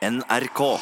[0.00, 0.78] NRK.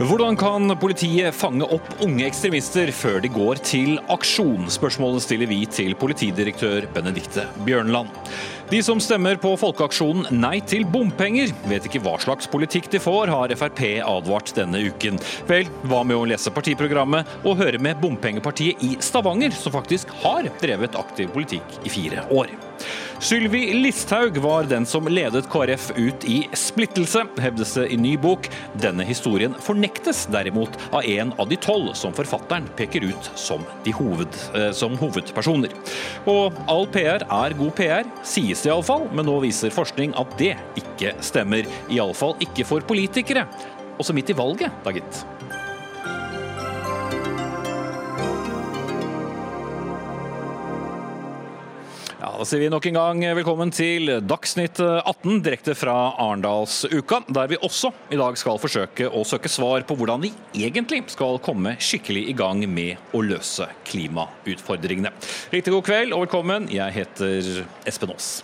[0.00, 4.62] Hvordan kan politiet fange opp unge ekstremister før de går til aksjon?
[4.72, 8.08] Spørsmålet stiller vi til politidirektør Benedikte Bjørnland.
[8.70, 13.28] De som stemmer på folkeaksjonen Nei til bompenger, vet ikke hva slags politikk de får,
[13.28, 15.20] har Frp advart denne uken.
[15.50, 20.48] Vel, hva med å lese partiprogrammet og høre med bompengepartiet i Stavanger, som faktisk har
[20.64, 22.56] drevet aktiv politikk i fire år?
[23.20, 28.46] Sylvi Listhaug var den som ledet KrF ut i splittelse, hevdes det i ny bok.
[28.80, 33.66] Denne historien fornektes derimot av en av de tolv som forfatteren peker ut som,
[33.98, 35.76] hoved, eh, som hovedpersoner.
[36.32, 40.54] Og all PR er god PR, sies det iallfall, men nå viser forskning at det
[40.80, 41.68] ikke stemmer.
[41.92, 43.44] Iallfall ikke for politikere.
[44.00, 45.24] Også midt i valget, da gitt.
[52.40, 57.58] Da sier vi nok en gang velkommen til Dagsnytt 18 direkte fra Arendalsuka, der vi
[57.60, 62.22] også i dag skal forsøke å søke svar på hvordan vi egentlig skal komme skikkelig
[62.32, 65.12] i gang med å løse klimautfordringene.
[65.52, 66.72] Riktig god kveld og velkommen.
[66.72, 68.38] Jeg heter Espen Aas.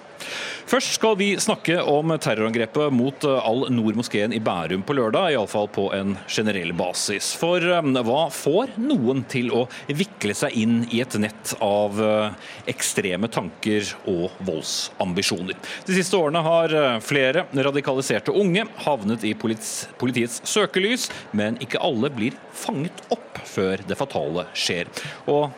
[0.67, 6.17] Først skal vi snakke om terrorangrepet mot Al-Noor-moskeen i Bærum på lørdag, iallfall på en
[6.27, 7.29] generell basis.
[7.39, 12.35] For um, hva får noen til å vikle seg inn i et nett av uh,
[12.67, 15.55] ekstreme tanker og voldsambisjoner?
[15.87, 22.35] De siste årene har flere radikaliserte unge havnet i politiets, søkelys, men ikke alle blir
[22.59, 24.91] fanget opp før det fatale skjer.
[25.31, 25.55] Og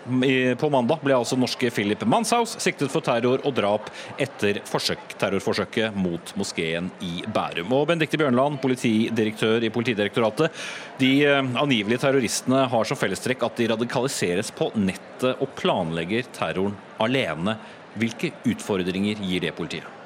[0.60, 3.88] På mandag ble altså norske Philip Manshaus siktet for terror og drap
[4.20, 7.72] etter forsøk terrorforsøket mot moskeen i Bærum.
[7.74, 10.54] Og Bendikte Bjørnland, politidirektør i Politidirektoratet.
[11.00, 16.76] De eh, angivelige terroristene har som fellestrekk at de radikaliseres på nettet og planlegger terroren
[17.02, 17.58] alene.
[17.98, 19.97] Hvilke utfordringer gir det politiet?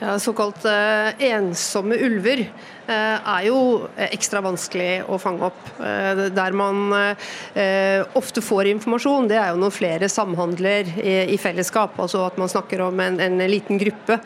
[0.00, 3.56] Ja, Såkalt uh, ensomme ulver uh, er jo
[4.00, 5.58] ekstra vanskelig å fange opp.
[5.76, 6.78] Uh, der man
[8.16, 11.98] ofte får informasjon, det er jo når flere samhandler i, fellesskap.
[12.00, 14.18] Altså at man snakker om en, en liten gruppe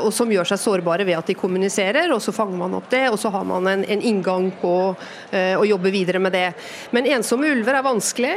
[0.00, 3.04] og som gjør seg sårbare ved at de kommuniserer, og så fanger man opp det.
[3.12, 6.48] Og så har man en, en inngang på å jobbe videre med det.
[6.96, 8.34] Men ensomme ulver er vanskelig.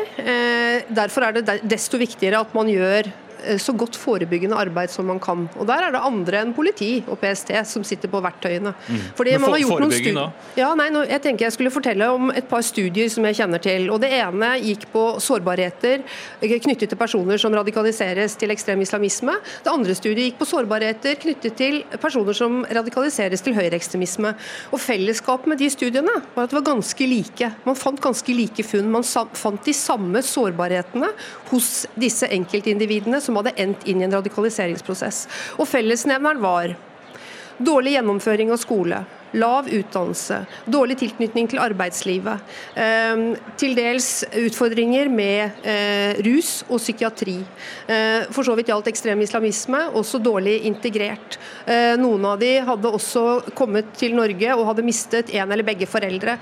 [0.89, 5.19] derfor er det desto viktigere at man gjør Eh, så godt forebyggende arbeid som man
[5.23, 5.47] kan.
[5.59, 8.73] Og Der er det andre enn politi og PST som sitter på verktøyene.
[8.73, 9.01] Mm.
[9.17, 12.47] Fordi Men for, noen studier Ja, nei, nå, jeg tenker jeg skulle fortelle om et
[12.49, 13.89] par studier som jeg kjenner til.
[13.91, 16.03] og Det ene gikk på sårbarheter
[16.41, 19.35] eh, knyttet til personer som radikaliseres til ekstrem islamisme.
[19.63, 24.33] Det andre studiet gikk på sårbarheter knyttet til personer som radikaliseres til høyreekstremisme.
[24.71, 27.51] Og Fellesskapet med de studiene var at det var ganske like.
[27.67, 28.91] Man fant ganske like funn.
[28.93, 31.09] Man fant de samme sårbarhetene
[31.51, 35.25] hos disse enkeltindividene som som hadde endt inn i en radikaliseringsprosess.
[35.57, 36.75] Og Fellesnevneren var
[37.57, 39.03] dårlig gjennomføring av skole,
[39.37, 43.23] lav utdannelse, dårlig tilknytning til arbeidslivet, eh,
[43.59, 44.09] til dels
[44.43, 47.39] utfordringer med eh, rus og psykiatri.
[47.87, 51.37] Eh, for så vidt gjaldt ekstrem islamisme, også dårlig integrert.
[51.99, 56.35] Noen av de hadde også kommet til Norge og hadde mistet en eller begge foreldre.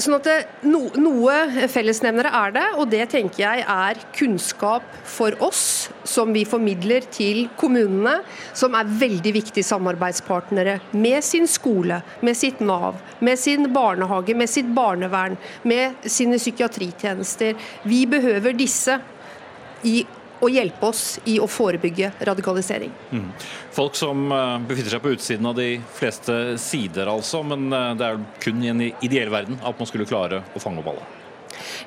[0.00, 0.36] Sånn at det,
[0.66, 6.44] no, Noe fellesnevnere er det, og det tenker jeg er kunnskap for oss som vi
[6.48, 8.20] formidler til kommunene,
[8.56, 11.75] som er veldig viktige samarbeidspartnere med sin skole,
[12.20, 17.56] med sitt Nav, med sin barnehage, med sitt barnevern, med sine psykiatritjenester.
[17.82, 19.00] Vi behøver disse
[19.82, 20.00] i
[20.40, 22.92] å hjelpe oss i å forebygge radikalisering.
[23.10, 23.28] Mm.
[23.74, 27.42] Folk som eh, befinner seg på utsiden av de fleste sider, altså.
[27.46, 30.82] Men eh, det er kun i en ideell verden at man skulle klare å fange
[30.82, 31.06] opp alle.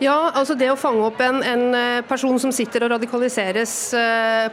[0.01, 3.75] Ja, altså Det å fange opp en, en eh, person som sitter og radikaliseres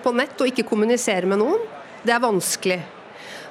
[0.03, 1.65] på nett og ikke kommuniserer med noen,
[2.07, 2.81] det er vanskelig.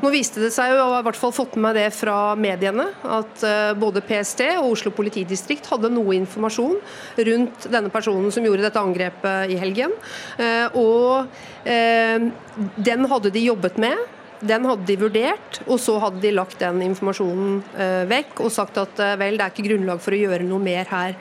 [0.03, 2.89] Nå viste det seg, og jeg har i hvert fall fått med det fra mediene,
[3.17, 6.81] at eh, både PST og Oslo politidistrikt hadde noe informasjon
[7.29, 9.95] rundt denne personen som gjorde dette angrepet i helgen.
[10.41, 11.31] Eh, og
[11.63, 12.28] eh,
[12.75, 14.03] den hadde de jobbet med.
[14.46, 17.61] Den hadde de vurdert, og så hadde de lagt den informasjonen
[18.09, 21.16] vekk og sagt at vel, det er ikke grunnlag for å gjøre noe mer her.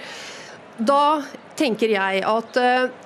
[0.76, 1.22] Da
[1.58, 2.60] tenker jeg at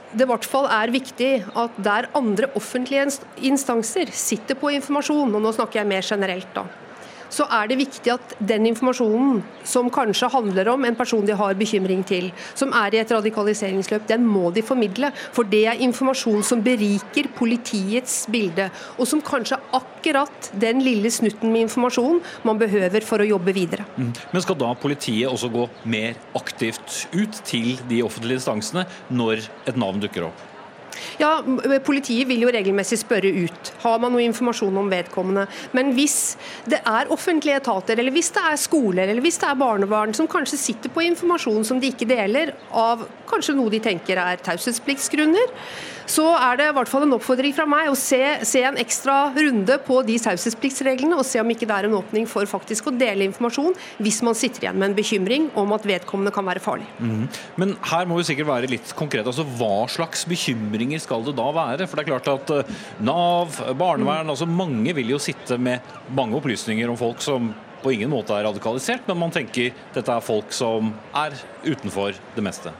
[0.08, 3.04] det i hvert fall er viktig at der andre offentlige
[3.44, 6.64] instanser sitter på informasjon, og nå snakker jeg mer generelt da,
[7.32, 11.56] så er det viktig at den informasjonen som kanskje handler om en person de har
[11.58, 15.12] bekymring til, som er i et radikaliseringsløp, den må de formidle.
[15.36, 21.10] For det er informasjon som beriker politiets bilde, og som kanskje er akkurat den lille
[21.12, 23.86] snutten med informasjon man behøver for å jobbe videre.
[23.96, 24.12] Mm.
[24.32, 29.80] Men skal da politiet også gå mer aktivt ut til de offentlige instansene når et
[29.80, 30.46] navn dukker opp?
[31.20, 31.38] Ja,
[31.84, 33.72] Politiet vil jo regelmessig spørre ut.
[33.82, 35.46] Har man noe informasjon om vedkommende?
[35.76, 36.36] Men hvis
[36.68, 40.28] det er offentlige etater, eller hvis det er skoler eller hvis det er barnevern som
[40.30, 45.54] kanskje sitter på informasjon som de ikke deler, av kanskje noe de tenker er taushetspliktsgrunner,
[46.08, 49.16] så er det i hvert fall en oppfordring fra meg å se, se en ekstra
[49.36, 52.94] runde på de taushetspliktsreglene, og se om ikke det er en åpning for faktisk å
[52.96, 56.88] dele informasjon hvis man sitter igjen med en bekymring om at vedkommende kan være farlig.
[56.98, 57.28] Mm.
[57.60, 59.28] Men her må vi sikkert være litt konkrete.
[59.28, 61.88] Altså, hva slags bekymringer skal det da være?
[61.88, 64.34] For det er klart at eh, Nav, barnevern, mm.
[64.34, 65.84] altså mange vil jo sitte med
[66.16, 67.52] mange opplysninger om folk som
[67.82, 71.36] på ingen måte er radikalisert, men man tenker dette er folk som er
[71.66, 72.74] utenfor det meste.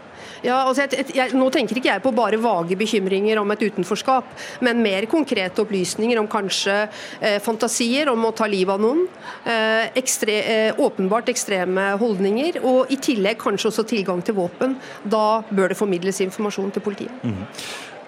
[0.45, 4.29] Ja, altså jeg, jeg, nå tenker ikke jeg på bare vage bekymringer om et utenforskap,
[4.65, 9.05] men mer konkrete opplysninger om kanskje eh, fantasier om å ta livet av noen.
[9.43, 14.79] Eh, ekstre, eh, åpenbart ekstreme holdninger, og i tillegg kanskje også tilgang til våpen.
[15.03, 17.27] Da bør det formidles informasjon til politiet.
[17.27, 17.45] Mm.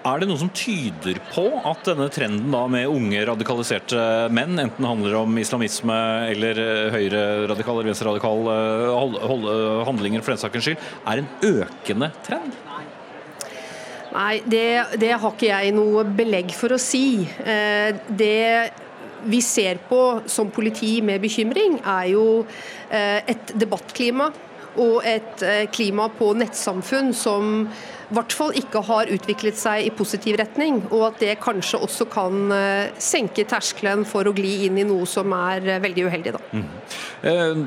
[0.01, 3.99] Er det noe som tyder på at denne trenden med unge radikaliserte
[4.33, 5.97] menn, enten det handler om islamisme
[6.31, 6.57] eller
[6.95, 12.57] høyreradikale høyre-radikal eller venstre-radikal eh, handlinger for den sakens skyld, er en økende trend?
[14.11, 14.65] Nei, det,
[14.99, 17.21] det har ikke jeg noe belegg for å si.
[17.45, 18.73] Eh, det
[19.29, 22.25] vi ser på som politi med bekymring, er jo
[22.89, 24.31] et debattklima
[24.81, 27.67] og et klima på nettsamfunn som
[28.11, 32.09] i hvert fall ikke har utviklet seg i positiv retning, og at det kanskje også
[32.11, 36.33] kan eh, senke terskelen for å gli inn i noe som er eh, veldig uheldig.
[36.35, 36.41] Da.
[36.51, 36.65] Mm.
[37.31, 37.61] Eh,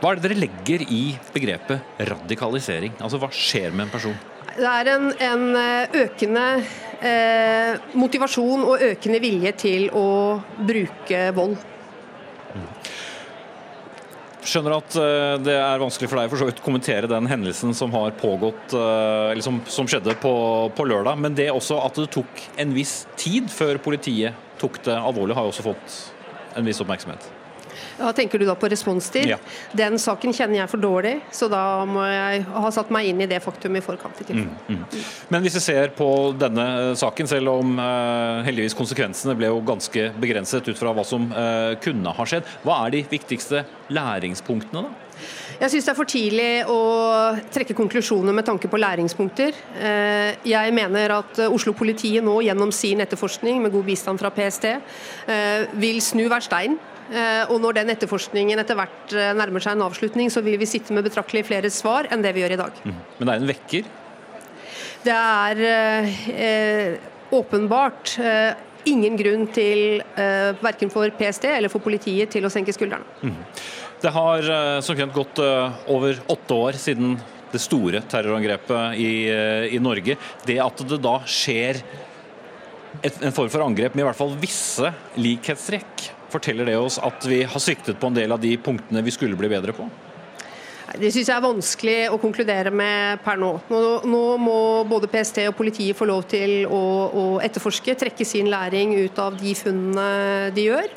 [0.00, 1.02] hva er det dere legger i
[1.34, 2.96] begrepet radikalisering?
[2.98, 4.18] Altså Hva skjer med en person?
[4.54, 5.46] Det er en, en
[6.02, 6.44] økende
[6.98, 10.08] eh, motivasjon og økende vilje til å
[10.58, 11.56] bruke vold.
[12.54, 12.68] Mm
[14.48, 18.14] skjønner at eh, det er vanskelig for deg for så kommentere den hendelsen som har
[18.20, 20.34] pågått, eh, eller som, som skjedde på,
[20.76, 21.20] på, lørdag.
[21.20, 25.48] Men det også at det tok en viss tid før politiet tok det alvorlig, har
[25.48, 26.02] jo også fått
[26.58, 27.33] en viss oppmerksomhet.
[27.98, 29.28] Ja, tenker du da på responstid?
[29.30, 29.38] Ja.
[29.76, 33.28] Den saken kjenner jeg for dårlig, så da må jeg ha satt meg inn i
[33.30, 34.22] det faktum i forkant.
[34.24, 34.82] i mm, mm.
[35.30, 36.08] Men hvis vi ser på
[36.38, 36.66] denne
[36.98, 41.74] saken, selv om uh, heldigvis konsekvensene ble jo ganske begrenset ut fra hva som uh,
[41.84, 43.64] kunne ha skjedd, hva er de viktigste
[43.94, 45.00] læringspunktene da?
[45.54, 46.78] Jeg syns det er for tidlig å
[47.54, 49.54] trekke konklusjoner med tanke på læringspunkter.
[49.78, 54.66] Eh, jeg mener at Oslo-politiet nå gjennom sin etterforskning, med god bistand fra PST,
[55.78, 56.93] vil snu hver stein Eh,
[57.52, 60.94] og når den etterforskningen etter hvert eh, nærmer seg en avslutning, så vil vi sitte
[60.96, 62.78] med betraktelig flere svar enn det vi gjør i dag.
[62.84, 63.00] Mm.
[63.18, 63.90] Men det er en vekker?
[65.04, 68.54] Det er eh, åpenbart eh,
[68.88, 73.04] ingen grunn til, eh, verken for PST eller for politiet, til å senke skuldrene.
[73.22, 73.36] Mm.
[74.00, 77.18] Det har eh, som kjent gått over åtte år siden
[77.52, 79.12] det store terrorangrepet i,
[79.76, 80.16] i Norge.
[80.42, 81.78] Det at det da skjer
[82.98, 84.90] et, en form for angrep med i hvert fall visse
[85.20, 89.14] likhetstrekk Forteller det oss at vi har sviktet på en del av de punktene vi
[89.14, 89.86] skulle bli bedre på?
[90.94, 93.50] Det syns jeg er vanskelig å konkludere med per nå.
[93.70, 93.80] nå.
[94.06, 94.22] nå.
[94.38, 99.18] må både PST og politiet få lov til å, å, etterforske, trekke sin læring ut
[99.18, 100.92] av de funnene de gjør.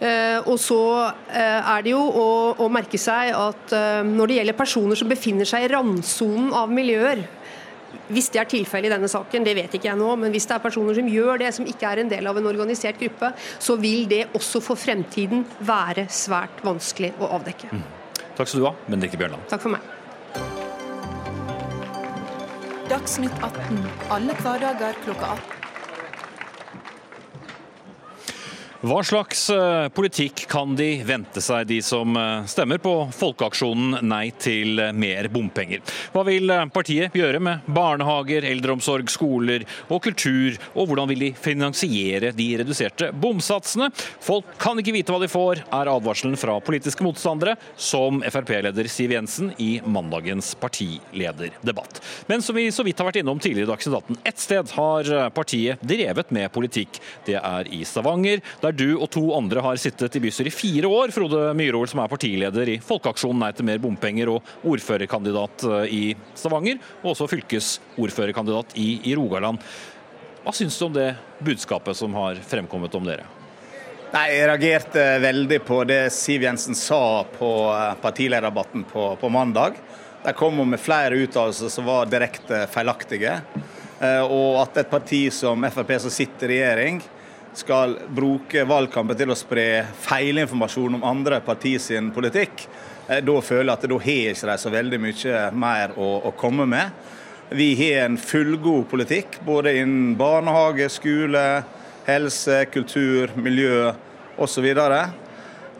[0.00, 0.80] Eh, og så
[1.28, 5.10] eh, er det jo å, å merke seg at eh, når det gjelder personer som
[5.12, 7.20] befinner seg i randsonen av miljøer,
[8.10, 10.56] hvis det er tilfellet i denne saken, det vet ikke jeg nå, men hvis det
[10.56, 13.76] er personer som gjør det, som ikke er en del av en organisert gruppe, så
[13.80, 17.70] vil det også for fremtiden være svært vanskelig å avdekke.
[17.74, 17.86] Mm.
[18.38, 19.46] Takk skal du ha, Benedicte Bjørnland.
[19.52, 19.96] Takk for meg.
[22.90, 25.59] Dagsnytt 18 alle hverdager klokka 18.
[28.80, 34.30] Hva slags eh, politikk kan de vente seg, de som eh, stemmer på folkeaksjonen Nei
[34.40, 35.82] til mer bompenger?
[36.14, 40.56] Hva vil eh, partiet gjøre med barnehager, eldreomsorg, skoler og kultur?
[40.72, 43.90] Og hvordan vil de finansiere de reduserte bomsatsene?
[44.24, 49.12] Folk kan ikke vite hva de får, er advarselen fra politiske motstandere, som Frp-leder Siv
[49.12, 52.00] Jensen i mandagens partilederdebatt.
[52.32, 55.14] Men som vi så vidt har vært innom tidligere i Dagsnytt 18, ett sted har
[55.36, 56.96] partiet drevet med politikk.
[57.28, 58.40] Det er i Stavanger.
[58.64, 61.12] der der du og to andre har sittet i bystyret i fire år.
[61.14, 66.02] Frode Myhrol, som er partileder i Folkeaksjonen Nei til mer bompenger og ordførerkandidat eh, i
[66.38, 69.60] Stavanger, og også fylkesordførerkandidat i, i Rogaland.
[70.44, 71.12] Hva syns du om det
[71.44, 73.26] budskapet som har fremkommet om dere?
[74.10, 79.78] Nei, Jeg reagerte veldig på det Siv Jensen sa på eh, partilederdebatten på, på mandag.
[80.20, 83.40] Der kom med flere uttalelser som var direkte feilaktige.
[84.00, 87.00] Eh, og at et parti som Frp som sitter i regjering,
[87.54, 92.66] skal bruke valgkampen til å spre feilinformasjon om andre partier sin politikk,
[93.08, 96.34] eh, da føler jeg at da har ikke de så veldig mye mer å, å
[96.38, 96.92] komme med.
[97.50, 101.64] Vi har en fullgod politikk både innen barnehage, skole,
[102.06, 103.90] helse, kultur, miljø
[104.38, 104.68] osv.
[104.70, 105.00] Så.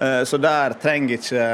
[0.01, 1.47] Eh, så der trenger ikke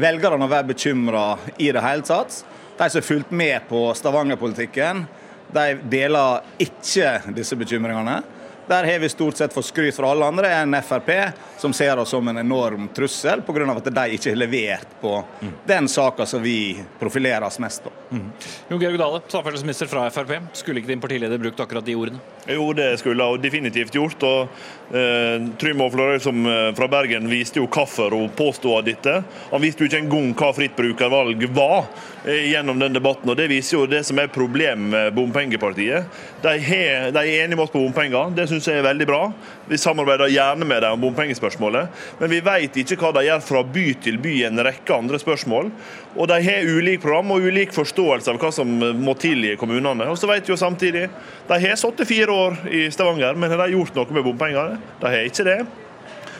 [0.00, 1.26] velgerne å være bekymra
[1.58, 2.40] i det hele tatt.
[2.78, 5.04] De som har fulgt med på Stavanger-politikken,
[5.52, 8.20] de deler ikke disse bekymringene.
[8.68, 11.08] Der har vi stort sett fått skryt fra alle andre enn Frp,
[11.58, 13.70] som ser oss som en enorm trussel pga.
[13.76, 15.52] at de ikke har levert på mm.
[15.66, 17.90] den saka som vi profilerer oss mest på.
[18.10, 18.30] Mm.
[18.68, 20.32] Jon Georg Dale, samferdselsminister fra Frp.
[20.52, 22.18] Skulle ikke din partileder brukt akkurat de ordene?
[22.46, 24.22] Jo, det skulle hun definitivt gjort.
[24.22, 29.18] og eh, Trym Aaflerøy eh, fra Bergen viste jo hvorfor hun påsto dette.
[29.50, 31.90] Han viste jo ikke engang hva fritt brukervalg var
[32.24, 33.28] eh, gjennom den debatten.
[33.28, 36.08] og Det viser jo det som er problemet med bompengepartiet.
[36.42, 38.32] De, he, de er enige med oss på bompenger.
[38.36, 39.22] Det syns jeg er veldig bra.
[39.68, 41.88] Vi samarbeider gjerne med dem om bompengespørsmålet.
[42.18, 45.20] Men vi vet ikke hva de gjør fra by til by i en rekke andre
[45.20, 45.72] spørsmål.
[46.16, 48.70] Og de har ulik program og ulik forståelse av hva som
[49.02, 50.08] må til i kommunene.
[50.08, 51.08] Og så vet vi jo samtidig
[51.48, 54.80] De har sittet fire år i Stavanger, men har de gjort noe med bompengene?
[55.00, 55.60] De har ikke det.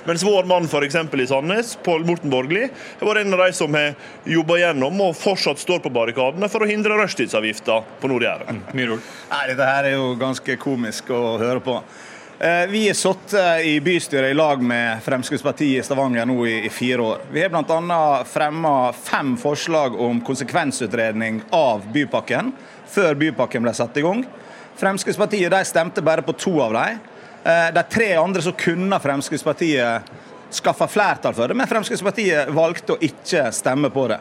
[0.09, 0.95] Mens vår mann f.eks.
[0.97, 2.63] i Sandnes, Pål Morten Borgli,
[3.01, 3.91] har vært en av de som har
[4.25, 8.63] jobba gjennom og fortsatt står på barrikadene for å hindre rushtidsavgifta på Nord-Jæren.
[8.73, 8.95] Mm,
[9.51, 11.77] dette her er jo ganske komisk å høre på.
[12.41, 16.71] Eh, vi har sittet i bystyret i lag med Fremskrittspartiet i Stavanger nå i, i
[16.71, 17.25] fire år.
[17.33, 18.25] Vi har bl.a.
[18.25, 22.53] fremma fem forslag om konsekvensutredning av bypakken
[22.87, 24.23] før bypakken ble satt i gang.
[24.79, 27.01] Fremskrittspartiet de stemte bare på to av dem.
[27.43, 30.15] Eh, de tre andre så kunne Fremskrittspartiet
[30.55, 34.21] skaffa flertall for det, men Fremskrittspartiet valgte å ikke stemme på det.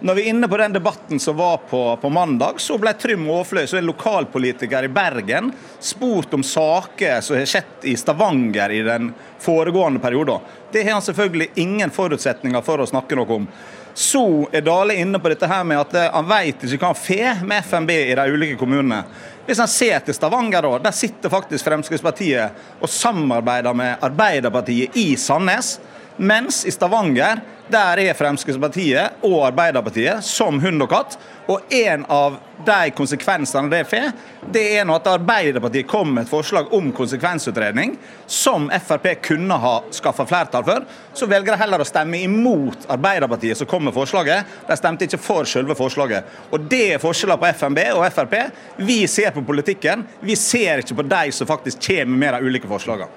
[0.00, 3.24] Når vi er inne på den debatten som var på, på mandag, så ble Trym
[3.34, 5.50] Aafløy, som er lokalpolitiker i Bergen,
[5.82, 9.10] spurt om saker som har skjedd i Stavanger i den
[9.42, 10.46] foregående perioden.
[10.70, 13.50] Det har han selvfølgelig ingen forutsetninger for å snakke noe om.
[13.98, 14.22] Så
[14.54, 17.66] er Dale inne på dette her med at han vet ikke hva han får med
[17.66, 19.02] FNB i de ulike kommunene.
[19.48, 25.08] Hvis han ser til Stavanger, da, der sitter faktisk Fremskrittspartiet og samarbeider med Arbeiderpartiet i
[25.18, 25.80] Sandnes.
[26.18, 31.16] Mens i Stavanger der er Fremskrittspartiet og Arbeiderpartiet som hund og katt.
[31.48, 34.08] Og en av de konsekvensene det får,
[34.52, 37.94] det er nå at Arbeiderpartiet kom med et forslag om konsekvensutredning
[38.26, 40.88] som Frp kunne ha skaffa flertall for.
[41.14, 44.58] Så velger de heller å stemme imot Arbeiderpartiet som kom med forslaget.
[44.66, 46.36] De stemte ikke for selve forslaget.
[46.50, 48.38] Og Det er forskjellen på FNB og Frp.
[48.82, 52.70] Vi ser på politikken, vi ser ikke på de som faktisk kommer med de ulike
[52.70, 53.12] forslagene.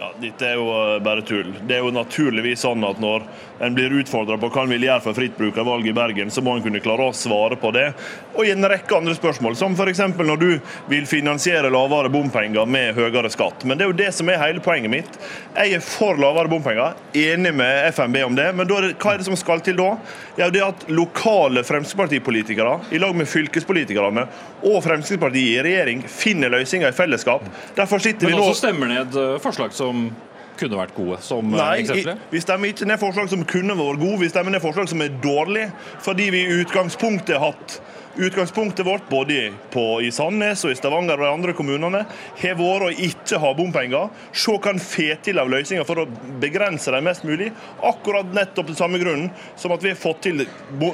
[0.00, 1.50] Ja, Dette er jo eh, bare tull.
[1.68, 3.26] Det er jo naturligvis sånn at når
[3.60, 6.54] en blir utfordra på hva en vil gjøre for fritt brukervalg i Bergen, så må
[6.56, 7.90] en kunne klare å svare på det.
[8.32, 10.00] Og i en rekke andre spørsmål, som f.eks.
[10.16, 10.48] når du
[10.88, 13.66] vil finansiere lavere bompenger med høyere skatt.
[13.68, 15.18] Men det er jo det som er hele poenget mitt.
[15.52, 18.48] Jeg er for lavere bompenger, enig med FNB om det.
[18.56, 19.90] Men hva er det som skal til da?
[20.40, 24.24] Ja, det er at lokale Fremskrittspartipolitikere i lag med fylkespolitikerne
[24.64, 27.44] og Fremskrittspartiet i regjering finner løsninger i fellesskap.
[27.76, 28.48] Derfor sitter Men vi nå...
[28.48, 30.10] også stemmer ned eh, forslag som som
[30.60, 32.26] kunne vært gode, som eh, Nei, eksempelet?
[32.32, 35.14] Vi stemmer ikke ned forslag som kunne vært gode, vi stemmer ned forslag som er
[35.24, 35.70] dårlige,
[36.04, 37.80] fordi vi i utgangspunktet har hatt
[38.20, 42.02] Utgangspunktet vårt både på, i Sandnes og i Stavanger og de andre kommunene
[42.36, 44.10] har vært å ikke ha bompenger.
[44.36, 46.04] Se hva en får til av løsninger for å
[46.42, 47.48] begrense dem mest mulig.
[47.80, 50.44] Akkurat nettopp den samme grunnen som at vi har fått til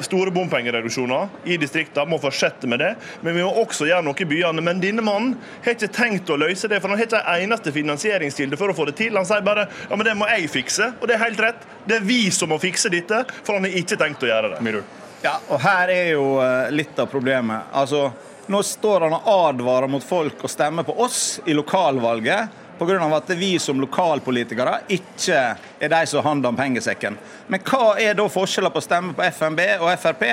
[0.06, 2.06] store bompengereduksjoner i distriktene.
[2.06, 2.92] Må fortsette med det.
[3.26, 4.62] Men vi må også gjøre noe i byene.
[4.62, 7.74] Men denne mannen har ikke tenkt å løse det, for han har ikke en eneste
[7.74, 9.18] finansieringskilde for å få det til.
[9.18, 10.92] Han sier bare ja, men det må jeg fikse.
[11.00, 11.66] Og det er helt rett.
[11.90, 14.62] Det er vi som må fikse dette, for han har ikke tenkt å gjøre det.
[14.62, 14.86] Mirur.
[15.26, 17.72] Ja, og her er jo eh, litt av problemet.
[17.74, 18.04] Altså,
[18.46, 22.98] nå står han og advarer mot folk å stemme på oss i lokalvalget pga.
[23.16, 25.40] at vi som lokalpolitikere ikke
[25.80, 27.18] er de som handler om pengesekken.
[27.48, 30.24] Men hva er da forskjellen på å stemme på FNB og Frp?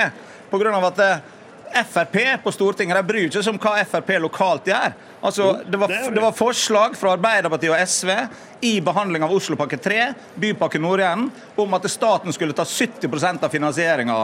[0.51, 0.75] Pga.
[0.91, 4.93] at eh, Frp på Stortinget de bryr seg om hva Frp lokalt gjør.
[5.25, 8.13] Altså, det, var, det var forslag fra Arbeiderpartiet og SV
[8.69, 14.17] i behandling av Oslopakke 3, Bypakke Nord-Jæren, om at staten skulle ta 70% av finansieringa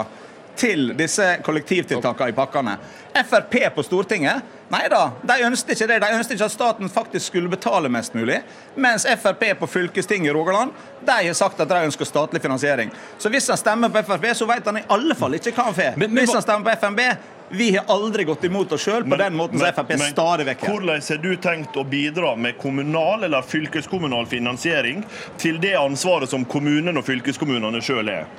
[0.59, 2.75] til disse kollektivtiltakene i pakkene.
[3.19, 5.97] Frp på Stortinget nei da, de ønsket ikke det.
[6.03, 8.41] De ønsket ikke at staten faktisk skulle betale mest mulig.
[8.75, 12.91] Mens Frp på fylkestinget i Rogaland de har sagt at de ønsker statlig finansiering.
[13.17, 15.77] Så hvis han stemmer på Frp, så vet han i alle fall ikke hva han
[15.77, 15.99] får.
[16.05, 17.03] Hvis han stemmer på FNB
[17.51, 20.67] vi har aldri gått imot oss sjøl på men, den måten som Frp stadig vekk
[20.67, 25.01] Hvordan har du tenkt å bidra med kommunal eller fylkeskommunal finansiering
[25.41, 28.29] til det ansvaret som kommunene og fylkeskommunene sjøl er?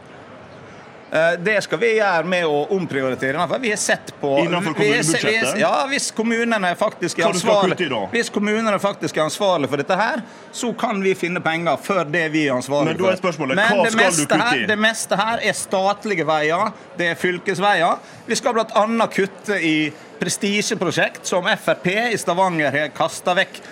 [1.12, 3.46] Eh, det skal vi gjøre med å omprioritere.
[3.50, 5.56] For vi har sett på Innenfor kommunebudsjettet?
[5.58, 8.02] Ja, hvis kommunene faktisk er ansvarlige?
[8.12, 12.28] Hvis kommunene faktisk er ansvarlig for dette her, så kan vi finne penger for det
[12.30, 14.62] vi er ansvarlige Men da er spørsmålet, Men hva det skal du her.
[14.70, 17.98] Det meste her er statlige veier, det er fylkesveier.
[18.30, 19.10] Vi skal bl.a.
[19.10, 19.74] kutte i
[20.20, 23.62] prestisjeprosjekt som Frp i Stavanger har kasta vekk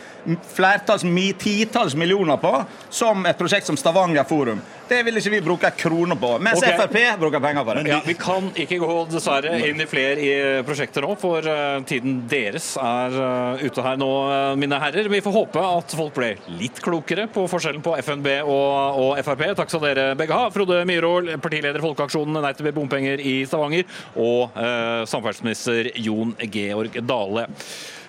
[0.54, 1.04] flertalls,
[1.38, 4.60] titalls millioner på, som et prosjekt som Stavanger Forum.
[4.88, 6.76] Det vil ikke vi bruke kroner på, mens okay.
[6.78, 7.82] Frp bruker penger på det.
[7.90, 10.30] Ja, Vi kan ikke gå dessverre inn i flere i
[10.64, 15.10] prosjekter nå, for eh, tiden deres er eh, ute her nå, eh, mine herrer.
[15.12, 19.44] Vi får håpe at folk ble litt klokere på forskjellen på FNB og, og Frp.
[19.60, 20.48] Takk skal dere begge ha.
[20.54, 23.84] Frode Myhrvold, partileder Folkeaksjonen Nei til bompenger i Stavanger,
[24.16, 27.48] og eh, samferdselsminister Jon Georg Dale.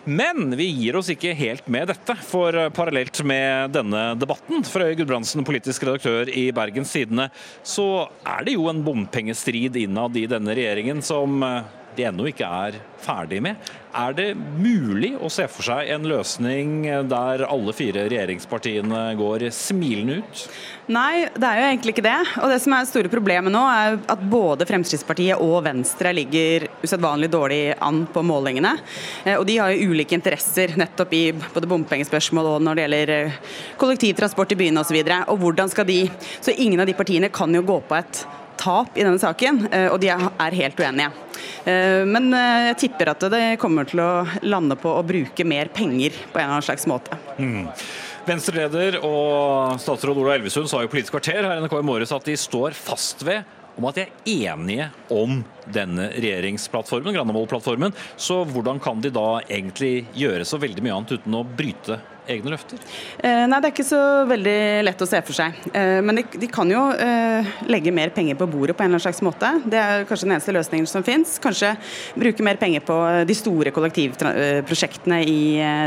[0.10, 4.96] Men vi gir oss ikke helt med dette, for eh, parallelt med denne debatten, Frøy
[4.98, 7.28] Gudbrandsen, politisk redaktør i Bergens Tidende,
[7.62, 11.68] så er det jo en bompengestrid innad i denne regjeringen som eh,
[12.00, 13.70] de ennå ikke er ferdig med.
[13.96, 20.20] Er det mulig å se for seg en løsning der alle fire regjeringspartiene går smilende
[20.22, 20.44] ut?
[20.90, 22.18] Nei, det er jo egentlig ikke det.
[22.42, 26.66] Og det som er det store problemet nå, er at både Fremskrittspartiet og Venstre ligger
[26.82, 28.76] usedvanlig dårlig an på målingene.
[29.24, 33.14] Eh, Og de har jo ulike interesser nettopp i både bompengespørsmål og når det gjelder
[33.16, 33.40] eh,
[33.82, 34.98] kollektivtransport i byene osv.
[34.98, 36.00] Og, så og hvordan skal de
[36.42, 38.26] Så ingen av de partiene kan jo gå på et
[38.60, 41.12] tap i denne saken, eh, og de er helt uenige.
[41.64, 44.12] Eh, Men eh, jeg tipper at det kommer til å
[44.44, 47.18] lande på å bruke mer penger på en eller annen slags måte.
[48.30, 52.28] Venstre-leder og statsråd Ola Elvesund sa i Politisk kvarter her i NRK i morges at
[52.28, 53.48] de står fast ved
[53.80, 55.40] om at de er enige om
[55.72, 57.96] denne regjeringsplattformen, Granavolden-plattformen.
[58.20, 62.54] Så hvordan kan de da egentlig gjøre så veldig mye annet uten å bryte egne
[62.54, 62.82] løfter?
[63.18, 65.60] Eh, Nei, det er ikke så veldig lett å se for seg.
[65.74, 69.00] Eh, Men de, de kan jo eh, legge mer penger på bordet på en eller
[69.00, 69.52] annen slags måte.
[69.70, 71.38] Det er kanskje den eneste løsningen som finnes.
[71.44, 71.74] Kanskje
[72.20, 75.40] bruke mer penger på de store kollektivprosjektene i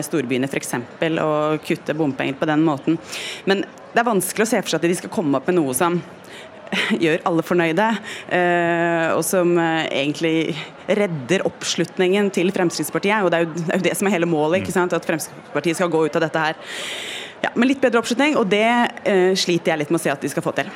[0.06, 0.74] storbyene f.eks.
[1.22, 2.98] Og kutte bompenger på den måten.
[3.48, 5.74] Men det er vanskelig å se for seg at de skal komme opp med noe
[5.76, 5.98] som
[7.04, 7.88] gjør alle fornøyde,
[8.32, 10.36] eh, og som eh, egentlig
[10.88, 13.22] redder oppslutningen til Fremskrittspartiet.
[13.22, 14.96] Og det er jo det, er jo det som er hele målet, ikke sant?
[14.96, 16.58] at Fremskrittspartiet skal gå ut av dette her
[17.42, 18.68] ja, med litt bedre oppslutning, og det
[19.08, 20.70] eh, sliter jeg litt med å se at de skal få til.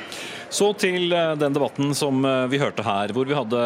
[0.53, 3.61] Så til eh, den debatten som vi hørte her, hvor vi hadde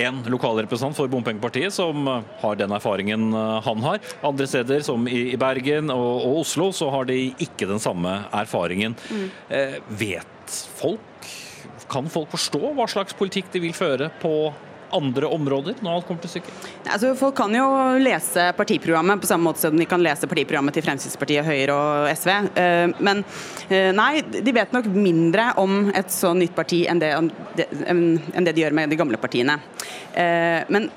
[0.00, 2.06] én lokalrepresentant for Bompengepartiet som
[2.42, 3.32] har den erfaringen
[3.64, 4.02] han har.
[4.24, 8.96] Andre steder, som i Bergen og, og Oslo, så har de ikke den samme erfaringen.
[9.48, 10.28] Eh, vet
[10.76, 11.32] folk,
[11.92, 14.52] kan folk forstå hva slags politikk de vil føre på
[14.92, 16.64] andre områder, når alt kommer til stykket?
[16.84, 17.64] Altså, folk kan jo
[18.02, 22.32] lese partiprogrammet på samme måte som de kan lese partiprogrammet til Fremskrittspartiet, Høyre og SV.
[22.60, 23.22] Eh, Men
[23.72, 27.14] eh, nei, de vet nok mindre om et så nytt parti enn det,
[27.88, 29.56] enn det de gjør med de gamle partiene.
[30.12, 30.90] Eh, Men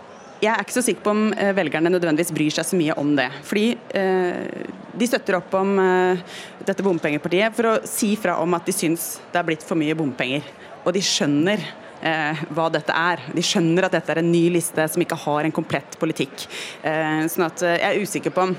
[0.44, 1.24] jeg er ikke så sikker på om
[1.56, 3.30] velgerne nødvendigvis bryr seg så mye om det.
[3.48, 6.20] Fordi eh, de støtter opp om eh,
[6.68, 9.96] dette bompengepartiet for å si fra om at de syns det er blitt for mye
[9.98, 10.44] bompenger.
[10.86, 11.62] Og de skjønner
[12.06, 13.24] eh, hva dette er.
[13.34, 16.46] De skjønner at dette er en ny liste som ikke har en komplett politikk.
[16.86, 18.54] Eh, sånn at eh, Jeg er usikker på om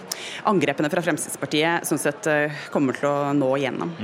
[0.53, 3.95] angrepene fra Fremskrittspartiet sånn sett eh, kommer til å nå igjennom.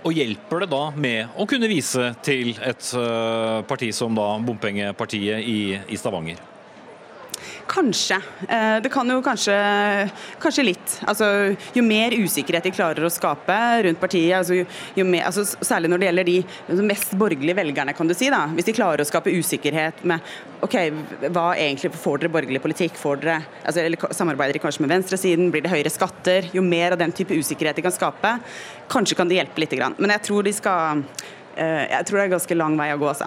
[0.00, 5.44] Og hjelper det da med å kunne vise til et eh, parti som da bompengepartiet
[5.44, 6.40] i, i Stavanger?
[7.70, 8.16] Kanskje.
[8.48, 9.54] Eh, Det kan jo kanskje,
[10.42, 10.96] kanskje litt.
[11.06, 14.58] Altså, jo mer usikkerhet de klarer å skape rundt partiet, altså,
[14.96, 18.30] jo, mer, altså, særlig når det gjelder de altså, mest borgerlige velgerne, kan du si.
[18.30, 20.20] da, Hvis de klarer å skape usikkerhet med
[20.66, 20.76] ok,
[21.30, 25.50] hva egentlig får dere borgerlig politikk, får dere, altså, eller samarbeider de kanskje med venstresiden,
[25.54, 26.50] blir det høyere skatter?
[26.52, 28.40] Jo mer av den type usikkerhet de kan skape,
[28.90, 29.70] kanskje kan det hjelpe litt.
[29.78, 29.94] grann.
[29.98, 31.04] Men jeg tror de skal
[31.56, 33.08] jeg tror det er ganske lang vei å gå.
[33.10, 33.26] altså.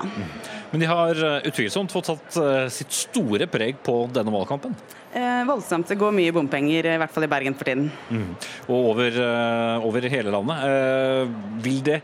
[0.71, 4.73] Men de har eh, utvilsomt fått tatt eh, sitt store preg på denne valgkampen.
[5.13, 5.85] Eh, voldsomt.
[5.91, 7.91] Det går mye bompenger, i hvert fall i Bergen for tiden.
[8.67, 10.63] Og over, eh, over hele landet.
[10.65, 11.35] Eh,
[11.67, 11.99] Vil det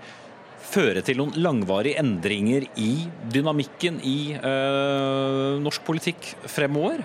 [0.69, 2.91] føre til noen langvarige endringer i
[3.33, 7.01] dynamikken i eh, norsk politikk fremover?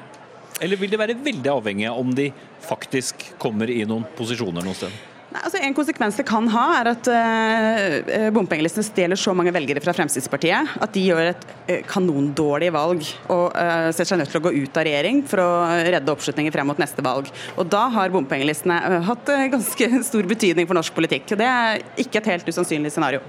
[0.60, 2.28] Eller vil det være veldig avhengig av om de
[2.68, 4.92] faktisk kommer i noen posisjoner noe sted?
[5.34, 9.82] Nei, altså En konsekvens det kan ha, er at uh, bompengelistene stjeler så mange velgere
[9.82, 13.02] fra Fremskrittspartiet at de gjør et uh, kanondårlig valg
[13.34, 15.50] og uh, setter seg nødt til å gå ut av regjering for å
[15.88, 17.32] redde oppslutningen frem mot neste valg.
[17.58, 21.26] Og Da har bompengelistene hatt ganske stor betydning for norsk politikk.
[21.34, 23.24] og Det er ikke et helt usannsynlig scenario.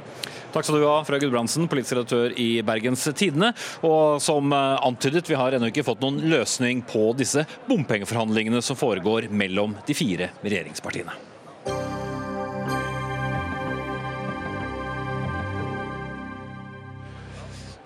[0.53, 3.49] Takk skal du ha, Frøy Gudbrandsen, politisk redaktør i Bergens Tidende.
[3.83, 9.31] Og som antydet, vi har ennå ikke fått noen løsning på disse bompengeforhandlingene som foregår
[9.33, 11.34] mellom de fire regjeringspartiene.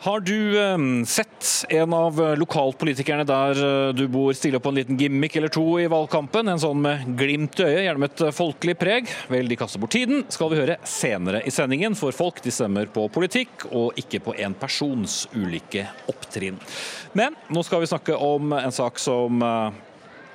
[0.01, 4.77] Har du um, sett en av lokalpolitikerne der uh, du bor stille opp på en
[4.79, 6.47] liten gimmick eller to i valgkampen?
[6.47, 9.11] En sånn med glimt i øyet, gjerne med et folkelig preg?
[9.27, 11.99] Vel, de kaster bort tiden, skal vi høre senere i sendingen.
[11.99, 16.63] For folk de stemmer på politikk, og ikke på en persons ulike opptrinn.
[17.19, 19.43] Men nå skal vi snakke om en sak som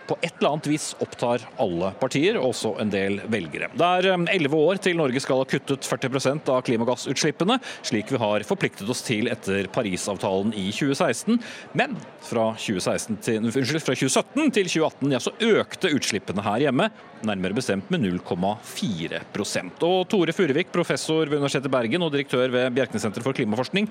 [0.08, 3.70] på et eller annet vis opptar alle partier, også en del velgere.
[3.74, 8.20] Det er um, elleve år til Norge skal ha kuttet 40% av klimagassutslippene, slik vi
[8.20, 11.40] har forpliktet oss til etter Parisavtalen i 2016.
[11.78, 16.90] Men fra, 2016 til, unnskyld, fra 2017 til 2018 ja, så økte utslippene her hjemme,
[17.24, 22.76] nærmere bestemt med 0,4% Og Tore Furuvik, professor ved Universitetet i Bergen og direktør ved
[22.76, 23.88] Bjerknessenteret for klimaforskning.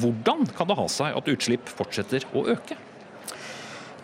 [0.00, 2.78] Hvordan kan det ha seg at utslipp fortsetter å øke?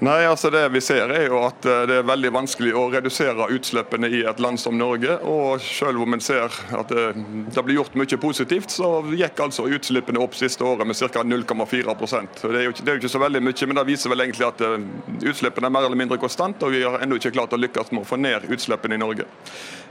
[0.01, 3.51] Nei, altså Det vi ser er jo at eh, det er veldig vanskelig å redusere
[3.53, 5.19] utslippene i et land som Norge.
[5.29, 7.11] og Selv om en ser at det,
[7.53, 11.21] det blir gjort mye positivt, så gikk altså utslippene opp siste året med ca.
[11.21, 11.97] 0,4
[12.41, 14.25] Det er jo ikke, det er jo ikke så veldig mye, men det viser vel
[14.25, 14.79] egentlig at eh,
[15.35, 18.07] utslippene er mer eller mindre konstant, og vi har ennå ikke klart å lykkes med
[18.07, 19.29] å få ned utslippene i Norge.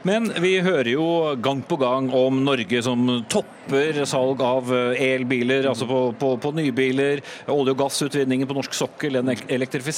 [0.07, 1.05] Men vi hører jo
[1.43, 6.53] gang på gang om Norge som topper salg av eh, elbiler, altså på, på, på
[6.55, 7.21] nybiler.
[7.51, 9.33] Olje- og gassutvinningen på norsk sokkel den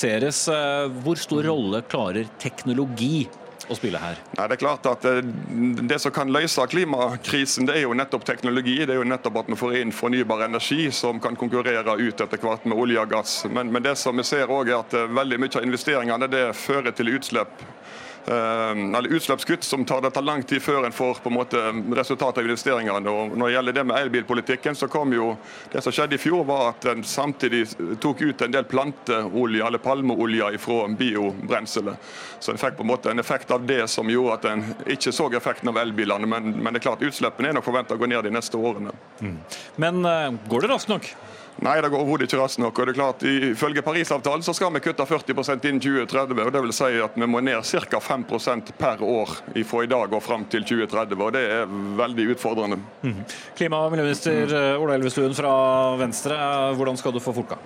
[0.02, 0.48] elektrifiseres.
[0.48, 3.28] Eh, hvor stor rolle klarer teknologi
[3.70, 4.18] å spille her?
[4.38, 7.94] Nei, det er klart at det, eh, det som kan løse klimakrisen, det er jo
[7.94, 8.86] nettopp teknologi.
[8.86, 12.38] Det er jo nettopp at vi får inn fornybar energi som kan konkurrere ut etter
[12.38, 13.46] hvert med olje og gass.
[13.50, 16.92] Men, men det som vi ser også er at veldig mye av investeringene det fører
[16.92, 21.30] til utslipp Eh, eller utslippskutt som tar, det tar lang tid før en får på
[21.30, 21.62] en måte
[21.98, 23.10] resultatet av investeringene.
[23.10, 25.34] Og når det gjelder det med elbilpolitikken, så kom jo
[25.72, 27.64] det som skjedde i fjor, var at en samtidig
[28.04, 32.14] tok ut en del planteolje eller palmeolje fra biobrenselet.
[32.40, 35.14] Så en fikk på en måte en effekt av det som gjorde at en ikke
[35.16, 36.28] så effekten av elbilene.
[36.28, 38.94] Men, men det er klart utslippene er nok forventa å gå ned de neste årene.
[39.22, 39.38] Mm.
[39.82, 41.14] Men uh, går det raskt nok?
[41.62, 42.80] Nei, det går overhodet ikke raskt nok.
[42.80, 46.46] og det er klart, Ifølge Parisavtalen så skal vi kutte 40% innen 2030.
[46.46, 48.00] og det vil si at Vi må ned ca.
[48.00, 49.36] 5% per år
[49.66, 51.22] fra i dag og fram til 2030.
[51.22, 52.80] og Det er veldig utfordrende.
[53.04, 53.24] Mm.
[53.56, 55.54] Klima- og miljøminister eh, Ola Elvestuen fra
[55.98, 56.36] Venstre,
[56.76, 57.58] hvordan skal du få folka?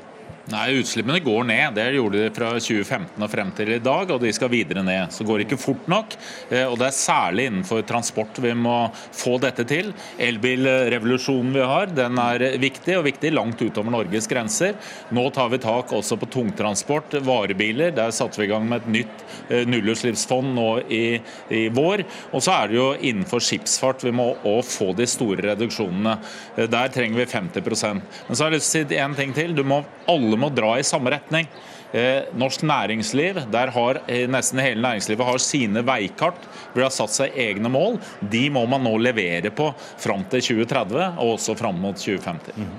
[0.45, 1.73] Nei, Utslippene går ned.
[1.73, 5.10] Det gjorde de fra 2015 og frem til i dag, og de skal videre ned.
[5.10, 6.13] Så går det ikke fort nok.
[6.51, 9.89] Eh, og Det er særlig innenfor transport vi må få dette til.
[10.21, 14.77] Elbilrevolusjonen vi har, den er viktig, og viktig langt utover Norges grenser.
[15.10, 17.95] Nå tar vi tak også på tungtransport, varebiler.
[17.97, 21.03] Der satte vi i gang med et nytt eh, nullutslippsfond nå i,
[21.49, 22.05] i vår.
[22.38, 26.19] Og så er det jo innenfor skipsfart vi må også få de store reduksjonene.
[26.53, 29.34] Eh, der trenger vi 50% Men så har jeg lyst til å si en ting
[29.34, 29.58] til.
[29.58, 31.47] Du må alle alle må dra i samme retning.
[31.95, 36.41] Eh, norsk næringsliv, der har eh, nesten hele næringslivet har sine veikart
[36.73, 38.01] hvor de har satt seg egne mål.
[38.19, 39.69] De må man nå levere på
[40.01, 42.57] fram til 2030 og også fram mot 2050.
[42.57, 42.73] Mm.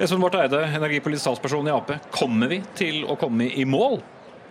[0.00, 1.92] Espen Barth Eide, energipolitisk talsperson i Ap.
[2.14, 4.00] Kommer vi til å komme i mål?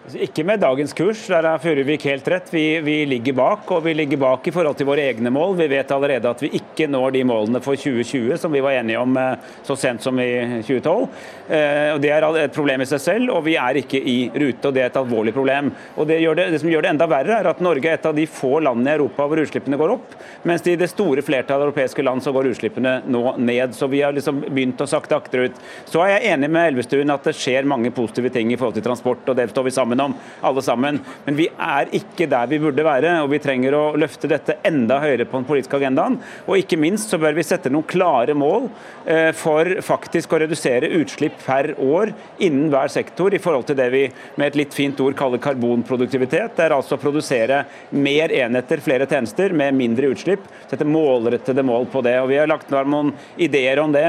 [0.01, 2.47] Altså, ikke med dagens kurs, der er Furuvik helt rett.
[2.49, 5.53] Vi, vi, ligger bak, og vi ligger bak i forhold til våre egne mål.
[5.59, 8.97] Vi vet allerede at vi ikke når de målene for 2020 som vi var enige
[8.97, 11.05] om eh, så sent som i 2012.
[11.53, 14.71] Eh, og Det er et problem i seg selv, og vi er ikke i rute.
[14.71, 15.69] og Det er et alvorlig problem.
[15.93, 18.17] Og Det, det, det som gjør det enda verre, er at Norge er et av
[18.17, 20.17] de få landene i Europa hvor utslippene går opp,
[20.49, 23.77] mens i det store flertallet av europeiske land så går utslippene nå ned.
[23.77, 25.61] Så vi har liksom begynt å sakte akterut.
[25.85, 28.89] Så er jeg enig med Elvestuen at det skjer mange positive ting i forhold til
[28.89, 30.99] transport, og det står vi sammen sammen om, alle sammen.
[31.25, 34.99] Men vi er ikke der vi burde være, og vi trenger å løfte dette enda
[35.01, 36.19] høyere på den politiske agendaen.
[36.47, 38.69] Og ikke minst så bør vi sette noen klare mål
[39.05, 43.89] eh, for faktisk å redusere utslipp per år innen hver sektor, i forhold til det
[43.91, 44.05] vi
[44.37, 46.55] med et litt fint ord kaller karbonproduktivitet.
[46.57, 50.47] Det er altså å produsere mer enheter, flere tjenester med mindre utslipp.
[50.69, 52.17] Sette målrettede mål på det.
[52.21, 54.05] Og Vi har lagt noen ideer om det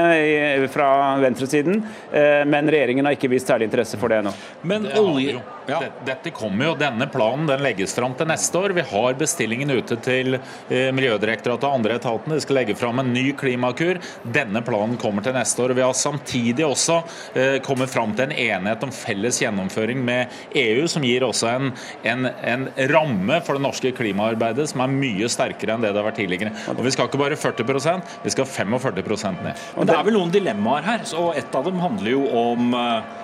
[0.73, 4.35] fra venstresiden, eh, men regjeringen har ikke vist særlig interesse for det ennå.
[4.63, 5.41] Men olje...
[5.73, 5.91] Ja.
[6.05, 8.75] Dette kommer jo, Denne planen den legges fram til neste år.
[8.77, 12.37] Vi har bestillingen ute til eh, Miljødirektoratet og andre etatene.
[12.37, 13.99] De skal legge fram en ny klimakur.
[14.23, 15.75] Denne planen kommer til neste år.
[15.77, 16.99] Vi har samtidig også
[17.39, 20.33] eh, kommet fram til en enighet om felles gjennomføring med
[20.63, 21.73] EU, som gir også en,
[22.07, 26.09] en, en ramme for det norske klimaarbeidet som er mye sterkere enn det det har
[26.09, 26.53] vært tidligere.
[26.75, 29.65] Og Vi skal ikke bare 40% vi skal 45 ned.
[29.77, 33.22] Men Det er vel noen dilemmaer her, og et av dem handler jo om eh,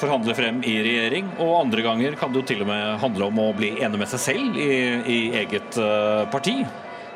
[0.00, 1.34] forhandle frem i regjering.
[1.42, 4.10] Og andre ganger kan det jo til og med handle om å bli enig med
[4.14, 6.60] seg selv i, i eget uh, parti.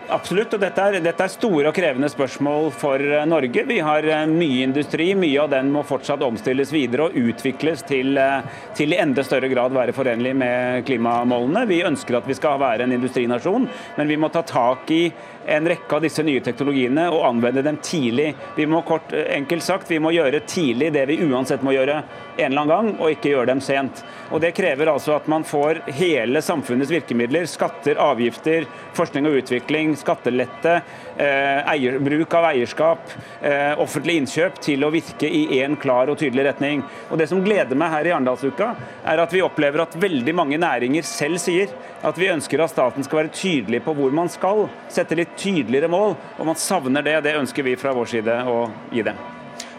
[0.07, 3.65] Absolutt, og dette er, dette er, store og krevende spørsmål for eh, Norge.
[3.67, 8.13] Vi har eh, mye industri, mye av den må fortsatt omstilles videre og utvikles til,
[8.23, 11.65] eh, til i enda større grad være forenlig med klimamålene.
[11.67, 15.09] Vi ønsker at vi skal være en industrinasjon, men vi må ta tak i
[15.47, 18.33] en rekke av disse nye teknologiene og anvende dem tidlig.
[18.57, 22.01] Vi må kort enkelt sagt, vi må gjøre tidlig det vi uansett må gjøre
[22.37, 24.03] en eller annen gang, og ikke gjøre dem sent.
[24.31, 29.95] Og Det krever altså at man får hele samfunnets virkemidler, skatter, avgifter, forskning og utvikling,
[29.97, 36.11] skattelette, eh, eier, bruk av eierskap, eh, offentlig innkjøp til å virke i én klar
[36.13, 36.85] og tydelig retning.
[37.11, 38.75] Og Det som gleder meg her i Arendalsuka,
[39.05, 41.69] er at vi opplever at veldig mange næringer selv sier
[42.03, 45.89] at vi ønsker at staten skal være tydelig på hvor man skal, sette litt tydeligere
[45.89, 46.17] mål.
[46.39, 47.23] Og man savner det.
[47.25, 49.36] Det ønsker vi fra vår side å gi dem.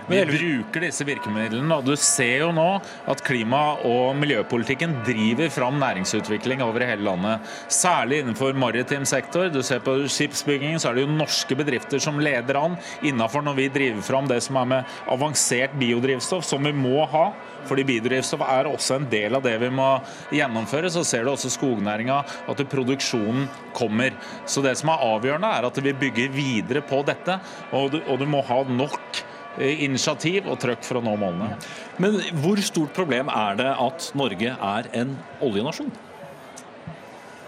[0.07, 2.67] Vi bruker disse virkemidlene, og du ser jo nå
[3.11, 7.43] at klima- og miljøpolitikken driver fram næringsutvikling over hele landet.
[7.67, 9.49] Særlig innenfor maritim sektor.
[9.51, 13.59] Du ser på skipsbyggingen, så er det jo norske bedrifter som leder an innafor når
[13.59, 17.27] vi driver fram det som er med avansert biodrivstoff, som vi må ha.
[17.67, 19.91] Fordi biodrivstoff er også en del av det vi må
[20.31, 20.87] gjennomføre.
[20.87, 24.15] Så ser du også skognæringa at produksjonen kommer.
[24.47, 27.41] Så det som er avgjørende, er at vi bygger videre på dette,
[27.75, 31.55] og du, og du må ha nok initiativ og trøkk for å nå målene.
[32.01, 35.91] Men hvor stort problem er det at Norge er en oljenasjon?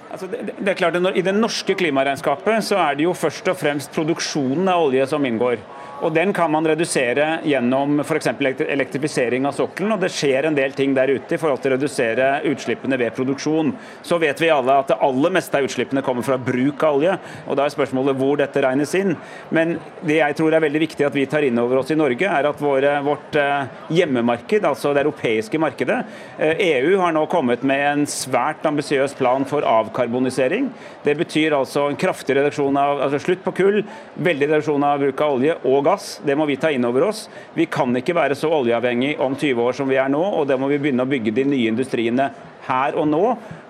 [0.09, 3.51] Altså det, det, er klart at I det norske klimaregnskapet så er det jo først
[3.51, 5.61] og fremst produksjonen av olje som inngår.
[5.99, 8.29] Og Den kan man redusere gjennom f.eks.
[8.63, 9.93] elektrifisering av sokkelen.
[9.95, 13.15] og Det skjer en del ting der ute i forhold til å redusere utslippene ved
[13.17, 13.73] produksjon.
[14.05, 17.17] Så vet vi alle at det aller meste av utslippene kommer fra bruk av olje.
[17.47, 19.15] og Da er spørsmålet hvor dette regnes inn.
[19.51, 22.27] Men det jeg tror er veldig viktig at vi tar inn over oss i Norge,
[22.29, 23.67] er at våre, vårt eh,
[23.99, 25.99] hjemmemarked, altså det europeiske markedet
[26.39, 30.69] EU eh, e har nå kommet med en svært ambisiøs plan for avkarbonisering.
[31.03, 33.81] Det betyr altså en kraftig reduksjon av altså slutt på kull,
[34.15, 36.19] veldig reduksjon av bruk av olje og gass.
[36.25, 37.25] Det må vi ta inn over oss.
[37.57, 40.57] Vi kan ikke være så oljeavhengig om 20 år som vi er nå, og da
[40.59, 42.29] må vi begynne å bygge de nye industriene
[42.69, 43.23] her og nå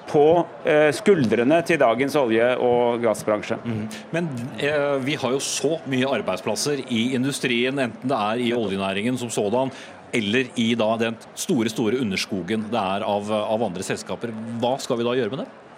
[0.10, 0.24] på
[0.66, 3.60] eh, skuldrene til dagens olje- og gassbransje.
[3.62, 3.86] Mm.
[4.16, 9.20] Men eh, vi har jo så mye arbeidsplasser i industrien, enten det er i oljenæringen
[9.22, 9.74] som sådan,
[10.14, 14.34] eller i da den store store underskogen det er av, av andre selskaper.
[14.62, 15.69] Hva skal vi da gjøre med det?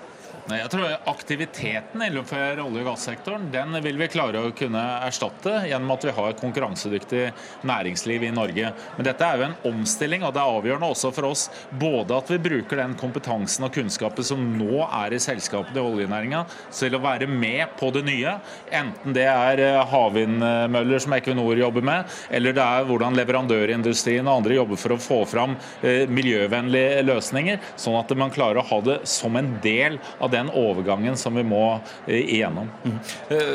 [0.49, 5.93] Jeg tror Aktiviteten innenfor olje- og gassektoren den vil vi klare å kunne erstatte gjennom
[5.93, 7.21] at vi har et konkurransedyktig
[7.67, 8.71] næringsliv i Norge.
[8.97, 11.43] Men dette er jo en omstilling, og det er avgjørende også for oss
[11.77, 16.43] både at vi bruker den kompetansen og kunnskapen som nå er i selskapene i oljenæringa,
[16.73, 18.35] til å være med på det nye.
[18.81, 24.41] Enten det er eh, havvindmøller som Equinor jobber med, eller det er hvordan leverandørindustrien og
[24.41, 28.81] andre jobber for å få fram eh, miljøvennlige løsninger, sånn at man klarer å ha
[28.89, 31.65] det som en del av den overgangen som vi må
[32.05, 32.69] eh, igjennom.
[32.85, 32.97] Mm.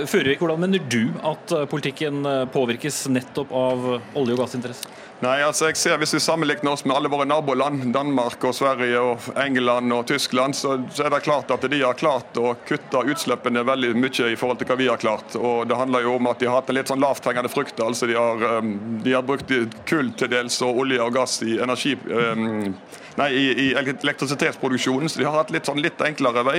[0.06, 5.02] Furuvik, hvordan mener du at eh, politikken påvirkes nettopp av olje- og gassinteresser?
[5.24, 9.00] Nei, altså jeg ser Hvis vi sammenligner oss med alle våre naboland, Danmark og Sverige
[9.00, 13.00] og England og Tyskland, så, så er det klart at de har klart å kutte
[13.14, 15.38] utslippene veldig mye i forhold til hva vi har klart.
[15.40, 17.80] Og Det handler jo om at de har hatt en litt sånn lavthengende frukt.
[17.80, 18.44] altså De har,
[19.06, 19.56] de har brukt
[19.88, 21.96] kull til dels og olje og gass i energi...
[22.12, 22.76] Um,
[23.16, 26.58] nei, i, i elektrisitetsproduksjonen, så de har hatt litt, sånn, litt enklere vei.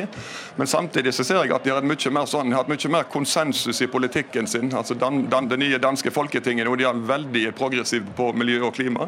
[0.58, 3.82] Men samtidig så ser jeg at de har, mye mer, sånn, hatt mye mer konsensus
[3.86, 4.74] i politikken sin.
[4.74, 8.73] altså dan, dan, Det nye danske folketinget og de er veldig progressive på miljø og
[8.73, 9.07] klima.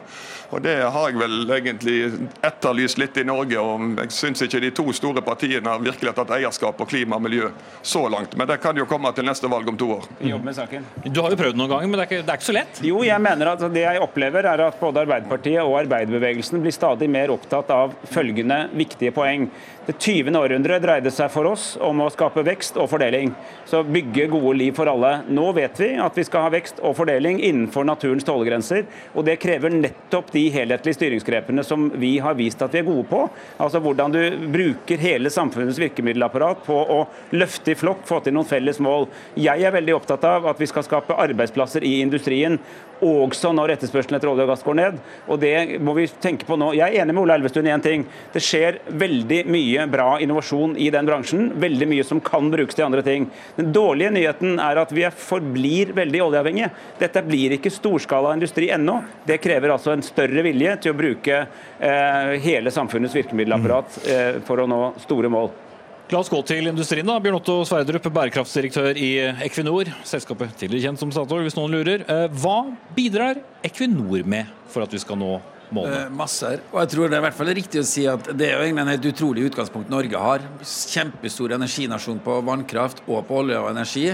[0.50, 1.98] Og Det har jeg vel egentlig
[2.44, 3.60] etterlyst litt i Norge.
[3.60, 7.22] og Jeg syns ikke de to store partiene har virkelig tatt eierskap på klima og
[7.22, 7.50] miljø
[7.82, 8.36] så langt.
[8.36, 10.08] Men det kan jo komme til neste valg om to år.
[10.20, 12.84] Du har jo prøvd noen ganger, men det er, ikke, det er ikke så lett?
[12.84, 17.10] Jo, jeg mener at det jeg opplever er at både Arbeiderpartiet og arbeiderbevegelsen blir stadig
[17.10, 19.50] mer opptatt av følgende viktige poeng.
[19.90, 20.36] Det 20.
[20.38, 23.32] århundret dreide seg for oss om å skape vekst og fordeling.
[23.66, 25.24] Så bygge gode liv for alle.
[25.34, 28.84] Nå vet vi at vi skal ha vekst og fordeling innenfor naturens tålegrenser.
[29.18, 33.08] Og det krever nettopp de helhetlige styringsgrepene som vi har vist at vi er gode
[33.10, 33.24] på.
[33.58, 34.22] Altså hvordan du
[34.54, 37.00] bruker hele samfunnets virkemiddelapparat på å
[37.34, 39.10] løfte i flokk, få til noen felles mål.
[39.42, 42.62] Jeg er veldig opptatt av at vi skal skape arbeidsplasser i industrien
[43.06, 44.98] også når etterspørselen etter olje og gass går ned.
[45.30, 46.72] Og det må vi tenke på nå.
[46.78, 48.06] Jeg er enig med Ola Elvestuen i én ting.
[48.34, 51.50] Det skjer veldig mye bra innovasjon i den bransjen.
[51.62, 53.30] Veldig mye som kan brukes til andre ting.
[53.60, 56.72] Den dårlige nyheten er at vi forblir veldig oljeavhengige.
[57.00, 59.00] Dette blir ikke storskala industri ennå.
[59.28, 64.64] Det krever altså en større vilje til å bruke eh, hele samfunnets virkemiddelapparat eh, for
[64.64, 65.52] å nå store mål.
[66.10, 67.06] La oss gå til industrien.
[67.06, 67.20] da.
[67.22, 69.12] Bjørn Otto Sverdrup, bærekraftsdirektør i
[69.46, 69.92] Equinor.
[70.10, 72.02] Selskapet tidligere kjent som Statoil, hvis noen lurer.
[72.02, 72.64] Eh, hva
[72.96, 75.36] bidrar Equinor med for at vi skal nå
[75.70, 76.08] målene?
[76.08, 76.64] Eh, masser.
[76.72, 78.66] Og jeg tror det er i hvert fall riktig å si at det er jo
[78.66, 80.48] egentlig en utrolig utgangspunkt Norge har.
[80.66, 84.08] Kjempestor energinasjon på vannkraft og på olje og energi.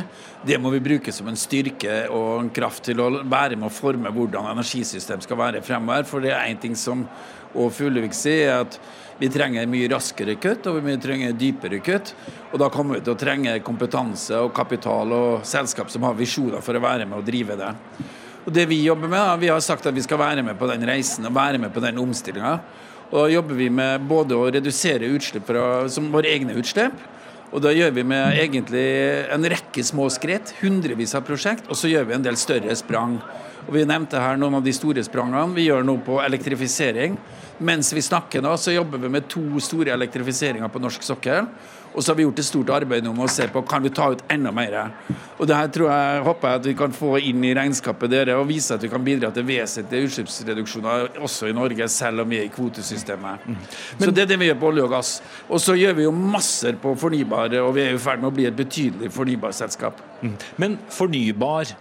[0.44, 3.72] Det må vi bruke som en styrke og en kraft til å være med å
[3.72, 6.04] forme hvordan energisystem skal være fremover.
[6.12, 7.08] For det er én ting som
[7.56, 8.80] og Fuglevik sier, er at
[9.18, 12.12] vi trenger mye raskere kutt og vi trenger dypere kutt.
[12.52, 16.64] Og da kommer vi til å trenge kompetanse og kapital og selskap som har visjoner
[16.66, 17.72] for å være med og drive det.
[18.46, 20.86] Og det Vi jobber med, vi har sagt at vi skal være med på den
[20.86, 22.60] reisen og være med på den omstillinga.
[23.12, 26.94] Og da jobber vi med både å redusere utslipp fra, som våre egne utslipp.
[27.56, 28.88] Og da gjør vi med egentlig
[29.32, 33.16] en rekke små skritt, hundrevis av prosjekt, og så gjør vi en del større sprang.
[33.64, 35.56] Og Vi nevnte her noen av de store sprangene.
[35.56, 37.16] Vi gjør noe på elektrifisering.
[37.64, 41.48] Mens vi snakker nå, så jobber vi med to store elektrifiseringer på norsk sokkel.
[41.96, 43.92] Og så har vi gjort et stort arbeid nå med å se på kan vi
[43.96, 44.76] ta ut enda mer.
[45.40, 48.36] Og det her tror jeg, håper jeg at vi kan få inn i regnskapet dere
[48.40, 52.42] og vise at vi kan bidra til vesentlige utslippsreduksjoner også i Norge, selv om vi
[52.42, 53.48] er i kvotesystemet.
[53.48, 53.64] Mm.
[54.04, 55.16] så det er det vi gjør på olje og gass.
[55.48, 58.36] Og så gjør vi jo masser på fornybar, og vi er i ferd med å
[58.36, 60.04] bli et betydelig fornybarselskap.
[60.22, 60.38] Mm.
[60.62, 61.76] Men fornybar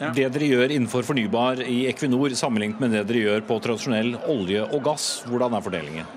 [0.00, 0.08] ja.
[0.16, 4.62] Det dere gjør innenfor fornybar i Equinor sammenlignet med det dere gjør på tradisjonell olje
[4.64, 6.08] og gass, hvordan er fordelingen?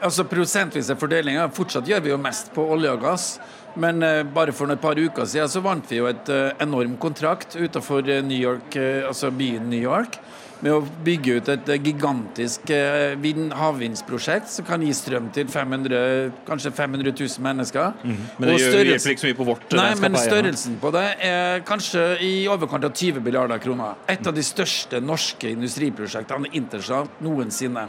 [0.00, 1.50] Altså Prosentvise fordelinger.
[1.52, 3.32] Fortsatt gjør vi jo mest på olje og gass.
[3.78, 6.96] Men uh, bare for et par uker siden så vant vi jo et uh, enorm
[7.00, 10.18] kontrakt utenfor uh, New York, altså byen New York
[10.60, 17.14] med å bygge ut et gigantisk havvindsprosjekt som kan gi strøm til 500, kanskje 500
[17.14, 17.94] 000 mennesker.
[18.02, 18.18] Mm.
[18.36, 19.14] Men det gjør størrelsen...
[19.14, 22.92] ikke så mye på vårt Nei, men størrelsen på det er kanskje i overkant av
[22.92, 23.96] 20 milliarder kroner.
[24.12, 27.88] Et av de største norske industriprosjektene internasjonalt noensinne.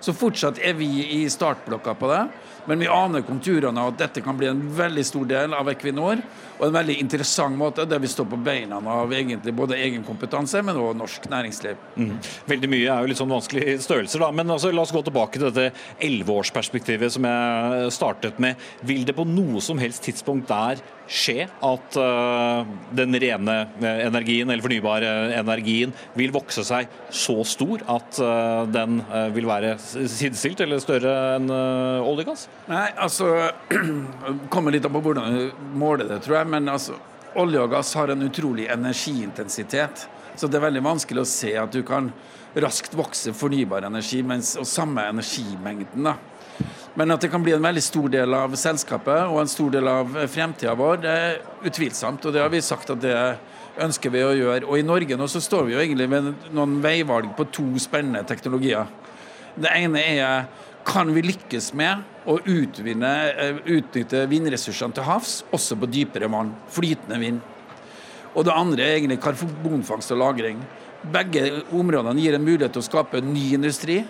[0.00, 2.22] Så fortsatt er vi i startblokka på det.
[2.66, 6.22] Men vi aner konturene av at dette kan bli en veldig stor del av Equinor.
[6.56, 10.62] Og en veldig interessant måte der vi står på beina av egentlig både egen kompetanse,
[10.64, 11.82] men også norsk næringsliv.
[12.00, 12.14] Mm.
[12.48, 14.30] Veldig mye er jo litt sånn vanskelige størrelser, da.
[14.32, 15.68] Men altså, la oss gå tilbake til dette
[16.06, 18.62] elleveårsperspektivet som jeg startet med.
[18.88, 24.64] Vil det på noe som helst tidspunkt der skje at uh, den rene energien, eller
[24.64, 30.82] fornybare energien, vil vokse seg så stor at uh, den uh, vil være sidestilt eller
[30.82, 32.48] større enn olje og gass?
[32.66, 33.30] Nei, altså
[34.52, 36.50] kommer litt an på hvordan du måler det, tror jeg.
[36.50, 36.98] Men altså,
[37.38, 40.08] olje og gass har en utrolig energiintensitet.
[40.36, 42.10] Så det er veldig vanskelig å se at du kan
[42.56, 46.08] raskt vokse fornybar energi mens, og samme energimengden.
[46.10, 46.16] da.
[46.96, 49.88] Men at det kan bli en veldig stor del av selskapet og en stor del
[49.90, 51.34] av fremtida vår, det er
[51.68, 52.24] utvilsomt.
[52.24, 53.16] Og det har vi sagt at det
[53.84, 54.64] ønsker vi å gjøre.
[54.64, 58.24] Og i Norge nå så står vi jo egentlig ved noen veivalg på to spennende
[58.28, 58.88] teknologier.
[59.56, 60.48] Det ene er
[60.86, 66.54] kan vi lykkes med å utvinne, eh, utnytte vindressursene til havs, også på dypere vann.
[66.70, 67.40] Flytende vind.
[68.36, 70.60] Og det andre er egentlig karbonfangst og -lagring.
[71.10, 74.04] Begge områdene gir en mulighet til å skape ny industri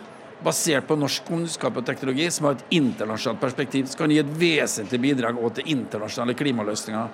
[0.45, 4.39] basert på norsk kunnskap og teknologi, som har et internasjonalt perspektiv, som kan gi et
[4.39, 7.09] vesentlig bidrag til internasjonale klimaløsninger.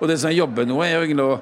[0.00, 1.40] Og Det som er jobben nå, er jo egentlig å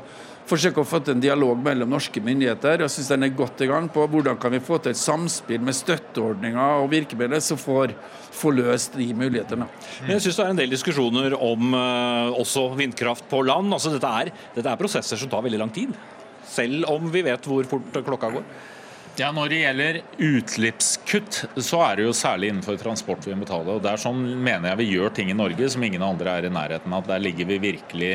[0.48, 2.84] forsøke å få til en dialog mellom norske myndigheter.
[2.84, 5.60] Jeg syns den er godt i gang på hvordan kan vi få til et samspill
[5.64, 7.92] med støtteordninger og virkemidler som får,
[8.38, 9.68] får løst de mulighetene.
[10.04, 13.72] Men jeg syns det er en del diskusjoner om uh, også vindkraft på land.
[13.76, 15.94] Altså, dette, er, dette er prosesser som tar veldig lang tid.
[16.48, 18.50] Selv om vi vet hvor fort klokka går.
[19.18, 23.74] Ja, Når det gjelder utslippskutt, så er det jo særlig innenfor transport vi må betale.
[23.74, 26.52] og Der sånn mener jeg vi gjør ting i Norge som ingen andre er i
[26.54, 27.08] nærheten av.
[27.08, 28.12] Der ligger vi virkelig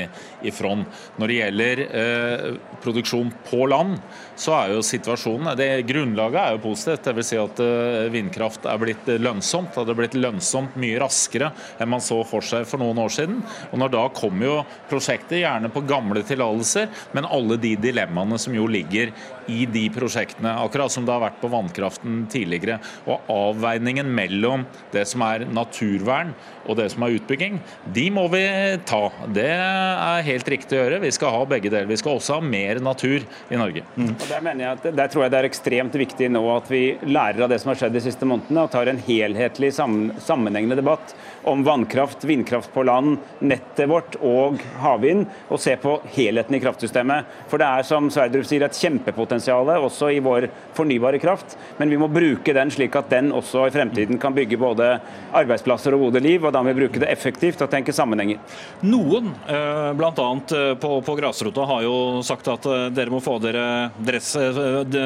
[0.48, 0.88] i front.
[1.20, 2.46] Når det gjelder eh,
[2.86, 3.98] produksjon på land,
[4.40, 7.06] så er jo situasjonen det Grunnlaget er jo positivt.
[7.06, 7.30] Dvs.
[7.30, 9.76] Si at eh, vindkraft er blitt lønnsomt.
[9.76, 13.42] Det har blitt lønnsomt mye raskere enn man så for seg for noen år siden.
[13.72, 14.56] Og når Da kommer jo
[14.90, 19.14] prosjekter gjerne på gamle tillatelser, men alle de dilemmaene som jo ligger
[19.52, 20.54] i de prosjektene.
[20.64, 22.80] akkurat som det har vært på vannkraften tidligere.
[23.08, 26.34] Og avveiningen mellom det som er naturvern
[26.68, 27.60] og det som er utbygging,
[27.94, 28.44] de må vi
[28.88, 29.10] ta.
[29.28, 31.02] Det er helt riktig å gjøre.
[31.04, 31.90] Vi skal ha begge deler.
[31.90, 33.84] Vi skal også ha mer natur i Norge.
[33.98, 34.14] Mm.
[34.30, 37.60] Der, jeg der tror jeg det er ekstremt viktig nå at vi lærer av det
[37.60, 41.14] som har skjedd de siste månedene, og tar en helhetlig sammenhengende debatt
[41.50, 47.28] om vannkraft, vindkraft på land, nettet vårt og havvind, og se på helheten i kraftsystemet.
[47.52, 52.00] For det er som Sverdrup sier, et kjempepotensial også i vår fornybare kraft, men vi
[52.00, 54.90] må bruke den slik at den også i fremtiden kan bygge både
[55.36, 58.40] arbeidsplasser og gode liv, og da må vi bruke det effektivt og tenke sammenhenger.
[58.88, 60.30] Noen, eh, bl.a.
[60.58, 63.66] Eh, på, på grasrota, har jo sagt at eh, dere må få dere,
[64.00, 64.34] dere dress,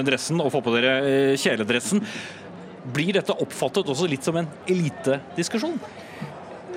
[0.08, 2.04] dressen og få på dere kjeledressen.
[2.93, 5.80] Blir dette oppfattet også litt som en elitediskusjon?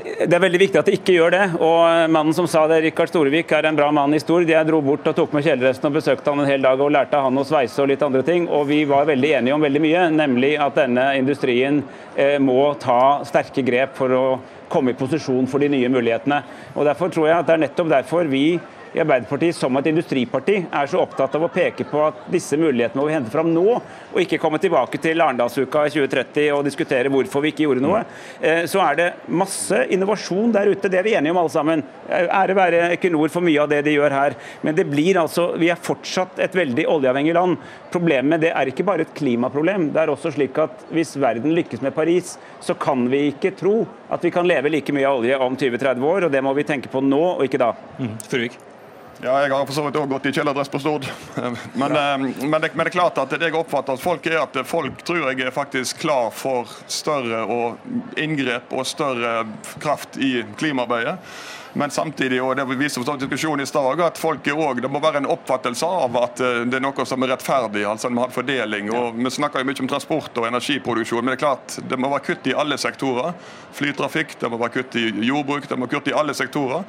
[0.00, 1.44] Det er veldig viktig at det ikke gjør det.
[1.60, 4.48] og Mannen som sa det, Rikard Storevik, er en bra mann i stord.
[4.48, 7.20] Jeg dro bort og tok med kjeledressen og besøkte han en hel dag og lærte
[7.20, 8.48] han å sveise og litt andre ting.
[8.48, 11.82] Og vi var veldig enige om veldig mye, nemlig at denne industrien
[12.16, 14.24] eh, må ta sterke grep for å
[14.70, 16.42] komme i posisjon for de nye mulighetene.
[16.76, 18.44] Og Derfor tror jeg at det er nettopp derfor vi
[18.95, 23.01] i Arbeiderpartiet som et industriparti er så opptatt av å peke på at disse mulighetene
[23.01, 23.66] må vi hente fram nå,
[24.11, 28.03] og ikke komme tilbake til Arendalsuka i 2030 og diskutere hvorfor vi ikke gjorde noe.
[28.41, 31.84] Eh, så er det masse innovasjon der ute, det er vi enige om alle sammen.
[32.09, 34.36] Eh, ære være Equinor for mye av det de gjør her.
[34.66, 37.61] Men det blir altså, vi er fortsatt et veldig oljeavhengig land.
[37.95, 39.91] Problemet det er ikke bare et klimaproblem.
[39.95, 43.84] Det er også slik at hvis verden lykkes med Paris, så kan vi ikke tro
[44.11, 46.66] at vi kan leve like mye av olje om 20-30 år, og det må vi
[46.66, 47.72] tenke på nå og ikke da.
[48.01, 48.16] Mm.
[48.26, 48.59] Fruvik.
[49.22, 51.04] Ja, jeg har for så vidt også gått i kjeledress på Stord.
[51.36, 51.56] Men,
[51.92, 52.16] ja.
[52.16, 55.02] men, det, men, det, er klart at det jeg oppfatter at folk er at folk
[55.04, 57.44] tror jeg er faktisk klar for større
[58.20, 59.44] inngrep og større
[59.82, 61.18] kraft i klimaarbeidet.
[61.72, 65.22] Men samtidig, og det viser for diskusjonen i stad, at folk også, det må være
[65.22, 67.84] en oppfattelse av at eh, det er noe som er rettferdig.
[67.86, 68.90] altså en fordeling.
[68.94, 72.10] og Vi snakker jo mye om transport og energiproduksjon, men det er klart det må
[72.12, 73.34] være kutt i alle sektorer.
[73.76, 76.84] Flytrafikk, det må være kutt i jordbruk, det må være kutt i alle sektorer.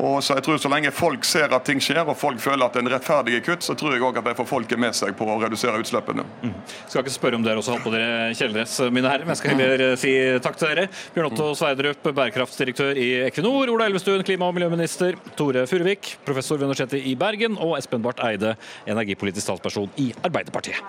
[0.00, 2.74] Og så jeg tror Så lenge folk ser at ting skjer og folk føler at
[2.74, 5.16] det er en rettferdig kutt, så tror jeg òg at de får folket med seg
[5.16, 6.24] på å redusere utslippene.
[6.42, 6.54] Mm.
[6.86, 9.56] Skal ikke spørre om dere også har på dere kjeledress, mine herrer, men jeg skal
[9.56, 10.12] heller eh, si
[10.44, 10.86] takk til dere.
[11.14, 13.72] Bjørn Otto Sverdrup, bærekraftsdirektør i Equinor.
[13.72, 18.24] Ola Elvestuen, klima- og miljøminister Tore Furuvik, professor ved Universitetet i Bergen, og Espen Barth
[18.26, 18.56] Eide,
[18.86, 20.80] energipolitisk statsperson i Arbeiderpartiet.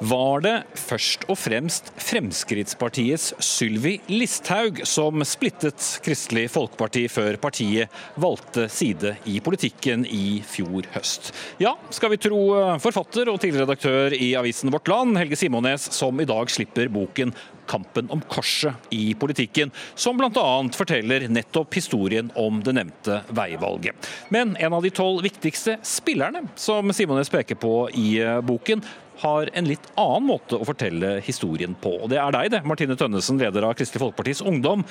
[0.00, 8.64] Var det først og fremst Fremskrittspartiets Sylvi Listhaug som splittet Kristelig Folkeparti før partiet valgte
[8.72, 11.34] side i politikken i fjor høst?
[11.60, 12.40] Ja, skal vi tro
[12.80, 17.34] forfatter og tidligere redaktør i avisen Vårt Land, Helge Simones, som i dag slipper boken
[17.68, 20.46] kampen om korset i politikken, som bl.a.
[20.74, 24.10] forteller nettopp historien om det nevnte veivalget.
[24.32, 28.16] Men en av de tolv viktigste spillerne som Simones peker på i
[28.48, 28.82] boken,
[29.20, 31.96] har en litt annen måte å fortelle historien på.
[32.00, 34.84] Og Det er deg, det, Martine Tønnesen, leder av Kristelig Folkepartis Ungdom.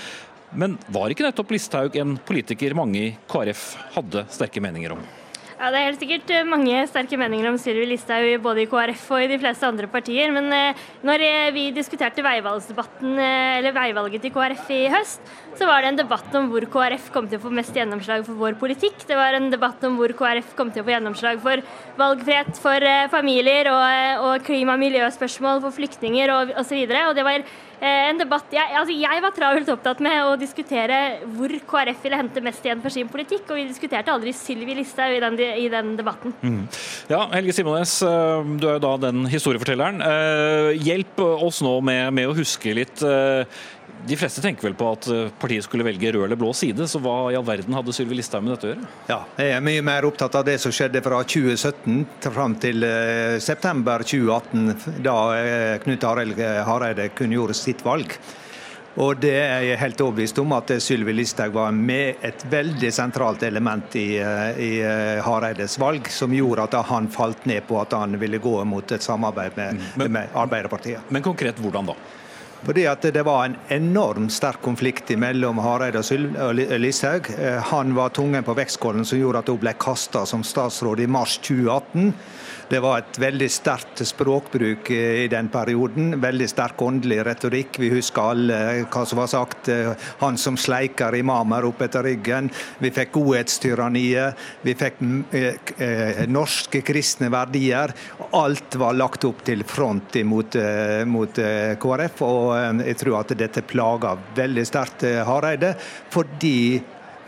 [0.58, 3.66] Men var ikke nettopp Listhaug en politiker mange i KrF
[3.98, 5.04] hadde sterke meninger om?
[5.60, 9.02] Ja, Det er helt sikkert eh, mange sterke meninger om Sylvi Listhaug både i KrF
[9.12, 10.32] og i de fleste andre partier.
[10.32, 15.20] Men eh, når eh, vi diskuterte veivalget til KrF i høst,
[15.60, 18.40] så var det en debatt om hvor KrF kom til å få mest gjennomslag for
[18.40, 19.04] vår politikk.
[19.04, 21.66] Det var en debatt om hvor KrF kom til å få gjennomslag for
[22.00, 26.86] valgfrihet for familier og, og klima- og miljøspørsmål for flyktninger og osv.
[26.88, 27.44] Og, og det var
[27.86, 31.00] en debatt jeg, altså jeg var travelt opptatt med å diskutere
[31.36, 35.16] hvor KrF ville hente mest igjen for sin politikk, og vi diskuterte aldri Sylvi Listhaug
[35.16, 36.36] i, den, i den debatten.
[36.44, 36.62] Mm.
[37.12, 40.04] Ja, Helge Simones, eh, du er jo da den historiefortelleren.
[40.04, 43.04] Eh, hjelp oss nå med, med å huske litt.
[44.08, 47.02] De fleste tenker vel på at eh, partiet skulle velge rød eller blå side, så
[47.04, 48.92] hva i all verden hadde Sylvi Listhaug med dette å gjøre?
[49.12, 53.38] Ja, Jeg er mye mer opptatt av det som skjedde fra 2017 fram til eh,
[53.44, 56.40] september 2018, da eh, Knut Arild
[56.70, 58.16] Hareide kunngjorde sitt valg.
[59.00, 63.44] Og det er jeg helt overbevist om at Sylvi Listhaug var med et veldig sentralt
[63.48, 64.72] element i, i
[65.24, 69.06] Hareides valg, som gjorde at han falt ned på at han ville gå mot et
[69.06, 71.06] samarbeid med, men, med Arbeiderpartiet.
[71.14, 71.96] Men konkret hvordan da?
[72.66, 76.02] Fordi at Det var en enormt sterk konflikt mellom Hareide
[76.44, 77.30] og Listhaug.
[77.40, 81.08] Eh, han var tungen på vektskålen som gjorde at hun ble kasta som statsråd i
[81.08, 82.14] mars 2018.
[82.70, 86.12] Det var et veldig sterkt språkbruk i den perioden.
[86.22, 87.80] Veldig sterk åndelig retorikk.
[87.82, 89.72] Vi husker alle hva som var sagt.
[90.20, 92.52] Han som sleiker imamer opp etter ryggen.
[92.78, 94.46] Vi fikk godhetstyranniet.
[94.62, 95.02] Vi fikk
[95.34, 97.96] eh, eh, norske kristne verdier.
[98.38, 101.42] Alt var lagt opp til front mot, eh, mot
[101.82, 102.22] KrF.
[102.30, 105.74] Og jeg tror at dette plaga veldig sterkt Hareide,
[106.14, 106.84] fordi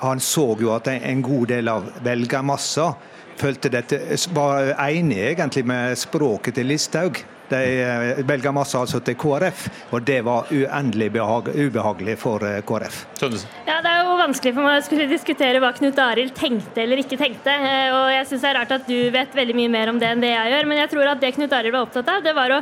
[0.05, 2.91] han så jo at en god del av velgermassa
[3.39, 4.01] følte dette,
[4.35, 7.21] var enig egentlig med språket til Listhaug.
[7.51, 12.61] De eh, velger masse altså til KrF, og det var uendelig behag, ubehagelig for eh,
[12.67, 13.01] KrF.
[13.67, 17.03] Ja, Det er jo vanskelig for meg å skulle diskutere hva Knut Arild tenkte eller
[17.03, 17.51] ikke tenkte.
[17.51, 20.13] Eh, og jeg syns det er rart at du vet veldig mye mer om det
[20.13, 20.71] enn det jeg gjør.
[20.71, 22.61] Men jeg tror at det Knut Arild var opptatt av, det var å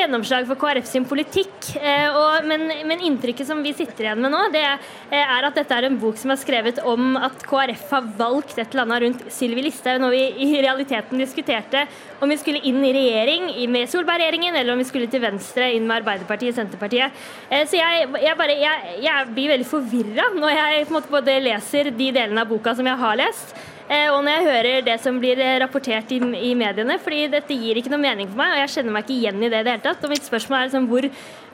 [0.00, 1.70] gjennomslag for KrF sin politikk.
[1.78, 4.80] Eh, og, men, men, inntrykket som vi sitter igjen med nå, det er,
[5.10, 8.66] er, at dette er en bok som er skrevet om at KrF har valgt et
[8.66, 11.86] eller annet rundt Sylvi Listhaug, når vi i realiteten diskuterte
[12.22, 15.86] om vi skulle inn i regjering med Solberg-regjeringen, eller om vi skulle til venstre inn
[15.86, 17.24] med Arbeiderpartiet og Senterpartiet.
[17.50, 21.16] Eh, så jeg, jeg, bare, jeg, jeg blir veldig forvirra når jeg på en måte
[21.16, 23.75] både leser de delene av boka som jeg har lest, Eh,
[24.10, 27.78] og når jeg hører det som blir eh, rapportert i, i, mediene, fordi dette gir
[27.78, 29.74] ikke noe mening for meg, og jeg kjenner meg ikke igjen i det i det
[29.76, 30.02] hele tatt.
[30.02, 31.06] Og mitt spørsmål er liksom, hvor,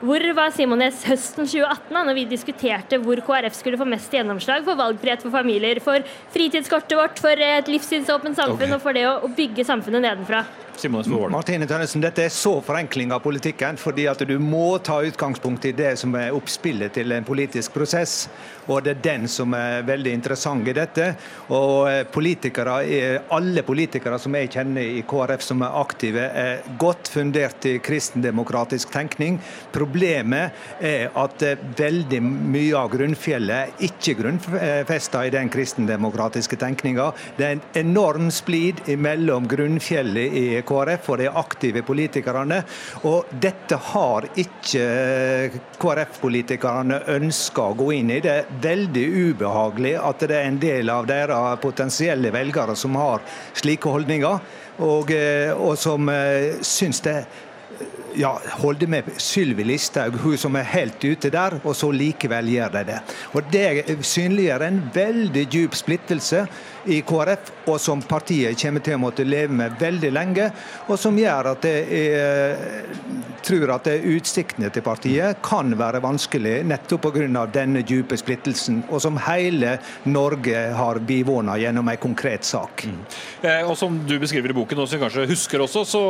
[0.03, 4.11] hvor var Simon Næss høsten 2018 da når vi diskuterte hvor KrF skulle få mest
[4.11, 8.75] gjennomslag for valgfrihet for familier, for fritidskortet vårt, for et livssynsåpent samfunn okay.
[8.75, 10.43] og for det å, å bygge samfunnet nedenfra?
[11.29, 15.71] Martine Tønnesen, dette er så forenkling av politikken, fordi at du må ta utgangspunkt i
[15.77, 18.25] det som er oppspillet til en politisk prosess.
[18.67, 21.11] Og det er den som er veldig interessant i dette.
[21.53, 22.79] Og eh, politikere,
[23.35, 28.91] alle politikere som jeg kjenner i KrF som er aktive, er godt fundert i kristendemokratisk
[28.91, 29.37] tenkning.
[29.71, 37.11] Problemet er at eh, veldig mye av grunnfjellet er ikke grunnfesta i den kristendemokratiske tenkninga.
[37.37, 42.63] Det er en enorm splid mellom grunnfjellet i KrF og de aktive politikerne.
[43.09, 44.87] Og dette har ikke
[45.81, 48.21] KrF-politikerne ønska å gå inn i.
[48.23, 53.23] Det er veldig ubehagelig at det er en del av deres potensielle velgere som har
[53.57, 54.39] slike holdninger,
[54.83, 57.17] og, eh, og som uh, syns det
[58.15, 62.77] ja, holde med Sylvi Listhaug, hun som er helt ute der, og så likevel gjør
[62.77, 62.99] de det.
[63.33, 66.45] Og Det synliggjør en veldig djup splittelse
[66.85, 70.49] i KrF, og som partiet kommer til å måtte leve med veldig lenge.
[70.89, 72.83] Og som gjør at jeg
[73.43, 77.45] tror at utsiktene til partiet kan være vanskelig nettopp pga.
[77.53, 82.85] denne djupe splittelsen, og som hele Norge har bivåna gjennom en konkret sak.
[82.85, 83.01] Mm.
[83.41, 86.03] Eh, og Som du beskriver i boken, og som vi kanskje husker også, så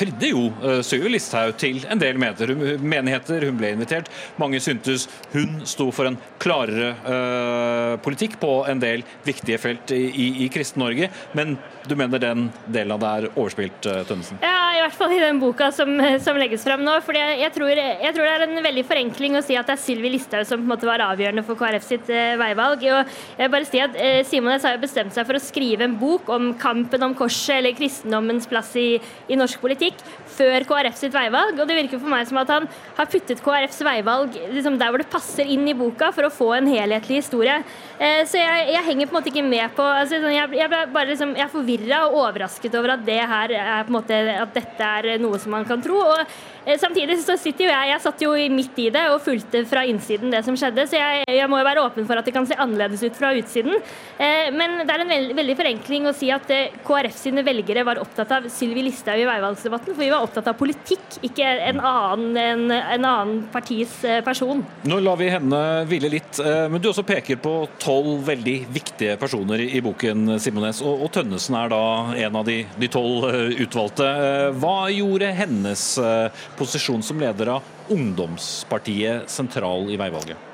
[0.00, 3.46] fridde jo uh, Sylvi Listhaug til en del menigheter.
[3.46, 4.10] Hun ble invitert.
[4.40, 10.02] Mange syntes hun sto for en klarere uh, politikk på en del viktige felt i,
[10.08, 11.10] i, i Kristen-Norge.
[11.36, 14.40] Men du mener den delen av det er overspilt, uh, Tønnesen?
[14.44, 15.92] Ja, i hvert fall i den boka som,
[16.24, 16.96] som legges fram nå.
[17.04, 20.12] For jeg, jeg, tror, det er en veldig forenkling å si at det er Sylvi
[20.14, 22.84] Listhaug som på en måte var avgjørende for KrF sitt veivalg.
[22.86, 23.98] Og jeg vil bare si at
[24.28, 27.76] Simon har jo bestemt seg for å skrive en bok om kampen om korset eller
[27.78, 28.88] kristendommens plass i,
[29.30, 30.00] i norsk politikk
[30.36, 31.58] før KrF sitt veivalg.
[31.58, 32.68] Og det virker for meg som at han
[32.98, 36.52] har puttet KrFs veivalg liksom der hvor det passer inn i boka, for å få
[36.58, 37.60] en helhetlig historie.
[37.98, 40.86] Eh, så jeg, jeg, henger på en måte ikke med på altså, sånn, jeg, jeg,
[40.94, 44.22] bare liksom, jeg er forvirra og overrasket over at, det her er på en måte,
[44.40, 46.00] at dette er noe som man kan tro.
[46.00, 46.49] og
[46.80, 50.32] Samtidig så sitter jo jeg jeg satt jo midt i det og fulgte fra innsiden
[50.32, 52.58] det som skjedde, så jeg, jeg må jo være åpen for at det kan se
[52.60, 53.78] annerledes ut fra utsiden.
[54.20, 56.50] Eh, men det er en veld, veldig forenkling å si at
[56.86, 60.58] KrF sine velgere var opptatt av Sylvi Listhaug i veivalgsdebatten, for vi var opptatt av
[60.60, 63.92] politikk, ikke en annen, en, en annen partis
[64.26, 64.62] person.
[64.88, 69.62] Nå lar vi henne hvile litt, men du også peker på tolv veldig viktige personer
[69.64, 70.80] i boken, Simones.
[70.84, 71.82] Og, og Tønnesen er da
[72.26, 74.06] en av de tolv eh, utvalgte.
[74.06, 80.49] Eh, hva gjorde hennes eh, posisjon som leder av ungdomspartiet sentral i veivalget?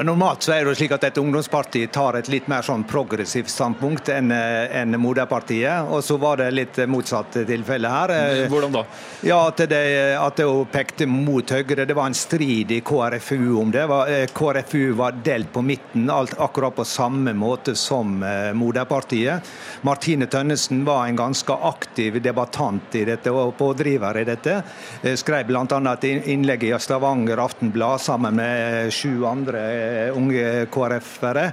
[0.00, 4.08] Normalt så er det slik at et ungdomsparti tar et litt mer sånn progressivt standpunkt
[4.12, 5.90] enn en moderpartiet.
[5.92, 8.12] Og så var det litt motsatt tilfelle her.
[8.50, 8.84] Hvordan da?
[9.26, 9.82] Ja, At det,
[10.16, 11.84] at det pekte mot Høyre.
[11.86, 13.84] Det var en strid i KrFU om det.
[14.32, 19.50] KrFU var delt på midten, alt akkurat på samme måte som eh, moderpartiet.
[19.84, 24.58] Martine Tønnesen var en ganske aktiv debattant i dette og pådriver i dette.
[25.02, 25.66] Eh, skrev bl.a.
[25.92, 29.81] et innlegg i Stavanger Aftenblad sammen med sju andre Eh,
[30.16, 31.50] unge KrF-ere.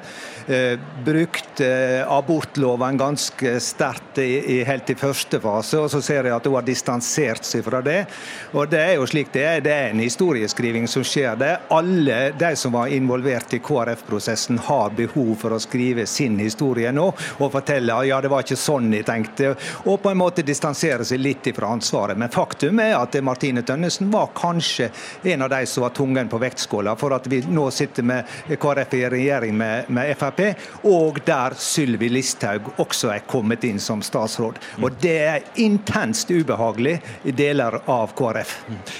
[1.05, 6.45] brukt brukte abortloven ganske sterkt i, helt i første fase, og så ser jeg at
[6.45, 8.05] hun har distansert seg fra det.
[8.53, 9.61] Og Det er jo slik det er.
[9.61, 11.35] Det er en historieskriving som skjer.
[11.35, 11.57] det.
[11.69, 17.07] Alle de som var involvert i KrF-prosessen har behov for å skrive sin historie nå
[17.39, 19.55] og fortelle ja, det var ikke sånn jeg tenkte,
[19.85, 22.17] og på en måte distansere seg litt fra ansvaret.
[22.17, 24.89] Men faktum er at Martine Tønnesen var kanskje
[25.23, 28.18] en av de som var tungen på vektskåla for at vi nå sitter med
[28.59, 30.41] KrF i regjering med, med Frp,
[30.89, 34.59] og der Sylvi Listhaug også er kommet inn som statsråd.
[34.81, 36.97] Og Det er intenst ubehagelig
[37.27, 38.55] i deler av KrF.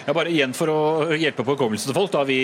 [0.08, 0.80] Ja, bare igjen For å
[1.18, 2.12] hjelpe på hukommelsen til folk.
[2.12, 2.40] da Vi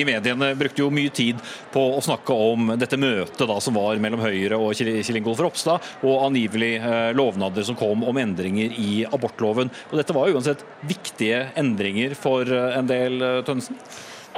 [0.00, 1.40] i mediene brukte jo mye tid
[1.72, 5.84] på å snakke om dette møtet da som var mellom Høyre og Kjell Ingolf Ropstad,
[6.02, 9.72] og angivelig eh, lovnader som kom om endringer i abortloven.
[9.90, 13.78] Og Dette var uansett viktige endringer for eh, en del, eh, Tønnesen?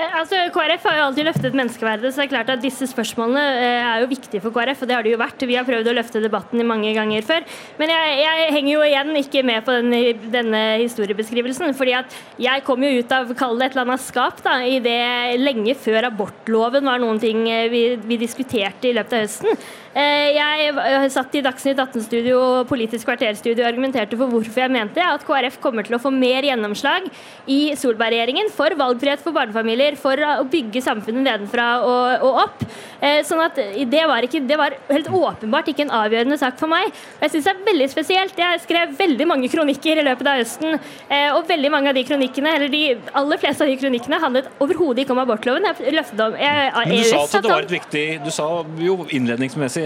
[0.00, 3.42] Eh, altså, KrF har jo alltid løftet menneskeverdet, så det er klart at disse spørsmålene
[3.60, 4.82] eh, er jo viktige for KrF.
[4.82, 5.44] og det har det jo vært.
[5.50, 7.44] Vi har prøvd å løfte debatten mange ganger før.
[7.80, 10.00] Men jeg, jeg henger jo igjen ikke med på denne,
[10.32, 11.74] denne historiebeskrivelsen.
[11.76, 15.00] fordi at jeg kom jo ut av kall et eller annet skap da, i det
[15.42, 19.62] lenge før abortloven var noen ting eh, vi, vi diskuterte i løpet av høsten.
[19.90, 25.24] Jeg satt i Dagsnytt 18-studio og Politisk kvarterstudio og argumenterte for hvorfor jeg mente at
[25.26, 27.08] KrF kommer til å få mer gjennomslag
[27.50, 32.62] i Solberg-regjeringen for valgfrihet for barnefamilier for å bygge samfunnet nedenfra og opp.
[33.00, 36.70] Eh, sånn at det var, ikke, det var helt åpenbart ikke en avgjørende sak for
[36.70, 36.90] meg.
[37.18, 38.40] Og jeg synes det er veldig spesielt.
[38.40, 40.76] Jeg skrev veldig mange kronikker i løpet av høsten,
[41.08, 42.82] eh, og veldig mange av de kronikkene, eller de
[43.16, 45.68] aller fleste av de kronikkene handlet overhodet ikke om abortloven.
[45.70, 48.46] Jeg løftet om jeg, Men du sa at det var et viktig Du sa
[48.80, 49.82] jo innledningsmessig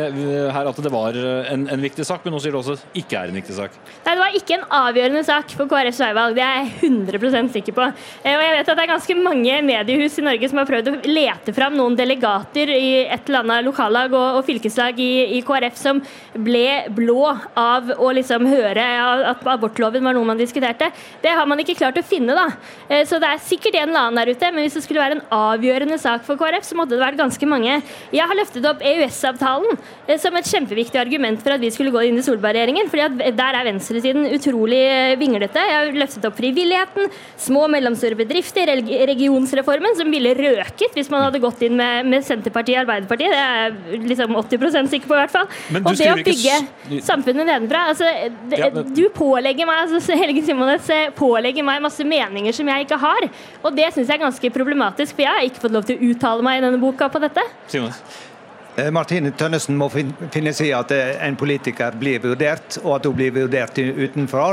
[0.55, 3.05] her at det var en, en viktig sak, men nå sier du også at det
[3.05, 3.77] ikke er en viktig sak.
[4.05, 7.77] Nei, det var ikke en avgjørende sak for KrFs veivalg, det er jeg 100 sikker
[7.77, 7.87] på.
[7.87, 10.97] Og jeg vet at det er ganske mange mediehus i Norge som har prøvd å
[11.07, 15.77] lete fram noen delegater i et eller annet lokallag og, og fylkeslag i, i, KrF
[15.79, 16.01] som
[16.35, 17.29] ble blå
[17.59, 18.85] av å liksom høre
[19.31, 20.91] at abortloven var noe man diskuterte.
[21.23, 23.03] Det har man ikke klart å finne, da.
[23.09, 25.27] Så det er sikkert en eller annen der ute, men hvis det skulle være en
[25.35, 27.79] avgjørende sak for KrF, så måtte det vært ganske mange.
[28.15, 29.79] Jeg har løftet opp EØS-avtalen
[30.21, 32.91] som et kjempeviktig argument for at vi skulle gå inn i Solberg-regjeringen.
[32.93, 34.83] fordi der er venstresiden utrolig
[35.21, 35.63] vinglete.
[35.69, 38.71] Jeg har løftet opp frivilligheten, små og mellomstore bedrifter,
[39.11, 43.35] regionsreformen, som ville røket hvis man hadde gått inn med, med Senterpartiet og Arbeiderpartiet.
[43.35, 43.63] Det er
[43.95, 45.49] jeg liksom 80% sikker på, i hvert fall.
[45.81, 47.01] Og det å bygge ikke...
[47.07, 48.11] samfunnet nedenfra altså,
[48.51, 48.93] det, ja, men...
[48.97, 53.29] Du pålegger meg altså, Helge Simones pålegger meg masse meninger som jeg ikke har.
[53.63, 56.13] Og det syns jeg er ganske problematisk, for jeg har ikke fått lov til å
[56.13, 57.45] uttale meg i denne boka på dette.
[57.73, 58.31] Simones.
[58.77, 63.07] Eh, Martine Tønnesen må finne seg i at eh, en politiker blir vurdert, og at
[63.07, 64.49] hun blir vurdert utenfra.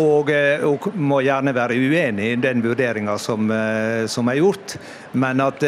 [0.00, 3.48] Og hun eh, må gjerne være uenig i den vurderinga som,
[4.12, 4.76] som, er gjort.
[5.16, 5.64] Men at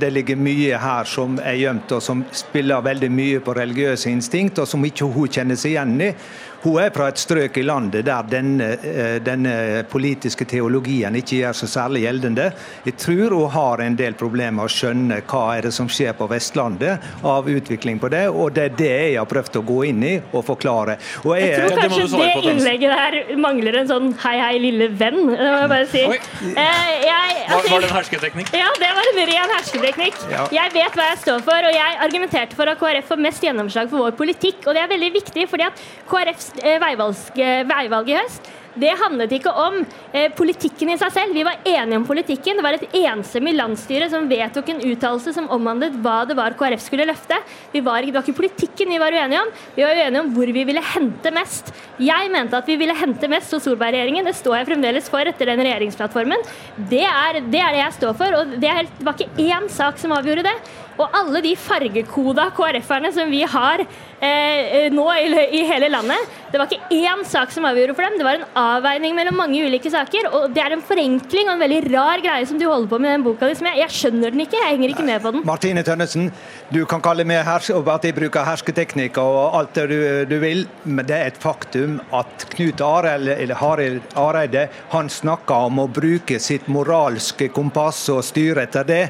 [0.00, 4.60] det ligger mye her som er gjemt, og som spiller veldig mye på religiøse instinkt,
[4.60, 6.12] og som ikke hun kjenner seg igjen i.
[6.60, 9.54] Hun er fra et strøk i landet der denne, eh, denne,
[9.88, 12.50] politiske teologien ikke gjør så særlig gjeldende.
[12.84, 16.12] Jeg tror hun har en del problemer med å skjønne hva er det som skjer
[16.18, 19.78] på Vestlandet av utvikling på det, og det er det jeg har prøvd å gå
[19.88, 20.98] inn i og forklare.
[21.24, 24.90] Og jeg, jeg tror kanskje det, det innlegget der mangler en sånn hei, hei, lille
[25.00, 26.04] venn, det må jeg bare si.
[26.04, 28.52] Eh, jeg, altså, var, det en hersketeknikk?
[28.60, 30.20] Ja, det var en ren hersketeknikk.
[30.34, 30.44] Ja.
[30.60, 33.88] Jeg vet hva jeg står for, og jeg argumenterte for at KrF får mest gjennomslag
[33.92, 38.50] for vår politikk, og det er veldig viktig, fordi at KrFs Eh, veivalg i høst
[38.78, 39.80] det handlet ikke om
[40.14, 41.34] eh, politikken i seg selv.
[41.34, 42.58] Vi var enige om politikken.
[42.58, 46.84] Det var et enstemmig landsstyre som vedtok en uttalelse som omhandlet hva det var KrF
[46.84, 47.38] skulle løfte.
[47.74, 50.66] Var, det var ikke politikken vi var uenige om, vi var uenige om hvor vi
[50.68, 51.72] ville hente mest.
[52.00, 54.28] Jeg mente at vi ville hente mest hos Solberg-regjeringen.
[54.28, 56.46] Det står jeg fremdeles for etter den regjeringsplattformen.
[56.90, 58.38] Det er det, er det jeg står for.
[58.38, 60.56] og det, er, det var ikke én sak som avgjorde det.
[61.00, 63.88] Og alle de fargekoda KrF-erne som vi har eh,
[64.20, 68.18] nå i, hele landet, det var ikke én sak som avgjorde for dem.
[68.18, 70.28] Det var en avveining mellom mange ulike saker.
[70.34, 73.10] Og det er en forenkling og en veldig rar greie som du holder på med
[73.10, 73.54] i den boka di.
[73.54, 75.44] Jeg, jeg, skjønner den ikke, jeg henger ikke med på den.
[75.46, 76.28] Martine Tønnesen,
[76.74, 79.98] du kan kalle meg at jeg bruker hersketeknikker og alt det du,
[80.30, 85.70] du, vil, men det er et faktum at Knut Arild, eller Harild Areide han snakker
[85.70, 89.00] om å bruke sitt moralske kompass og styre etter det.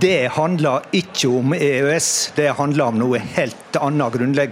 [0.00, 4.49] Det handler ikke om EØS, det handler om noe helt annet grunnleggende.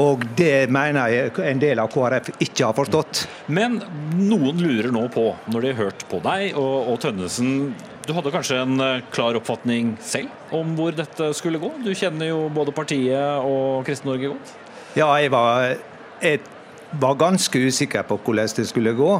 [0.00, 3.24] Og det mener jeg en del av KrF ikke har forstått.
[3.46, 3.80] Men
[4.18, 8.32] noen lurer nå på, når de har hørt på deg og, og Tønnesen du hadde
[8.34, 11.70] kanskje en eh, klar oppfatning selv om hvor dette skulle gå?
[11.84, 14.52] Du kjenner jo både partiet og Kristen-Norge godt?
[14.94, 15.72] Ja, jeg var,
[16.22, 16.42] jeg
[17.00, 19.10] var, ganske usikker på hvordan det skulle gå.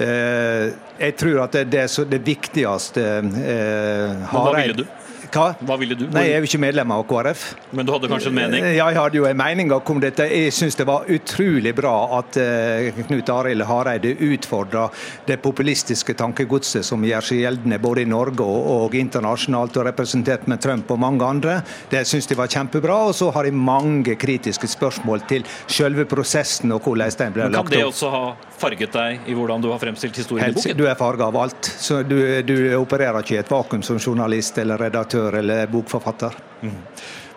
[0.00, 0.72] Eh,
[1.02, 4.86] jeg tror at det, det, det viktigste eh, Hva ville du?
[5.32, 5.52] Hva?
[5.64, 6.04] Hva ville du?
[6.12, 7.44] Nei, Jeg er jo ikke medlem av KrF.
[7.72, 8.66] Men du hadde kanskje en mening?
[8.76, 10.26] Ja, jeg hadde jo en mening om dette.
[10.28, 14.88] Jeg syns det var utrolig bra at uh, Knut Arild Hareide utfordra
[15.28, 20.60] det populistiske tankegodset som gjør seg gjeldende både i Norge og, internasjonalt, og representert med
[20.62, 21.58] Trump og mange andre.
[21.90, 22.98] Det syns jeg var kjempebra.
[23.08, 27.64] Og så har jeg mange kritiske spørsmål til selve prosessen og hvordan den ble lagt
[27.64, 27.72] opp.
[27.72, 28.24] Kan det også ha
[28.62, 30.78] farget deg i hvordan du har fremstilt historien i boken?
[30.78, 31.72] Du er farga av alt.
[31.82, 36.38] Så du, du opererer ikke i et vakuum som journalist eller redaktør eller bokforfatter.
[36.62, 36.78] Mm.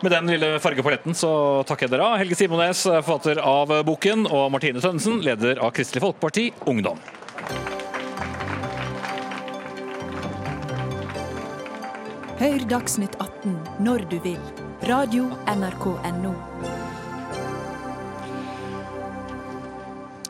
[0.06, 1.32] Med den lille fargepaletten så
[1.68, 2.18] takker jeg dere av.
[2.22, 7.00] Helge Simones, forfatter av boken, og Martine Tønnesen, leder av Kristelig Folkeparti Ungdom.
[12.36, 13.56] Hør Dagsnytt 18
[13.88, 14.42] når du vil.
[14.86, 16.36] Radio NRK NO.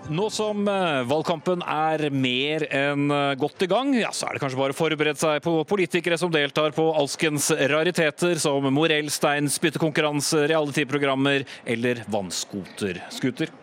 [0.05, 4.41] Nå som eh, valgkampen er mer enn eh, godt i gang, ja, så er det
[4.43, 10.43] kanskje bare å forberede seg på politikere som deltar på alskens rariteter, som morellstein, spyttekonkurranse,
[10.51, 13.01] reality-programmer eller vannscooter.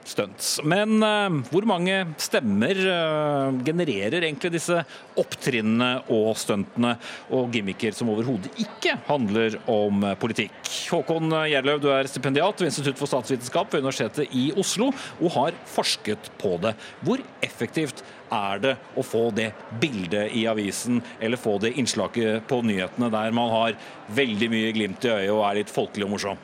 [0.02, 0.56] Stunts.
[0.66, 4.80] Men uh, hvor mange stemmer uh, genererer egentlig disse
[5.22, 6.96] opptrinnene og stuntene
[7.30, 10.58] og gimmicker som overhodet ikke handler om politikk?
[10.90, 14.90] Håkon Gjerløv, du er stipendiat ved Institutt for statsvitenskap ved Universitetet i Oslo
[15.22, 16.74] og har forsket på det.
[17.06, 22.62] Hvor effektivt er det å få det bildet i avisen, eller få det innslaget på
[22.64, 23.76] nyhetene der man har
[24.12, 26.40] veldig mye glimt i øyet og er litt folkelig og morsom?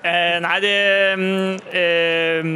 [0.00, 0.76] Eh, nei, det,
[1.20, 2.50] mm, eh,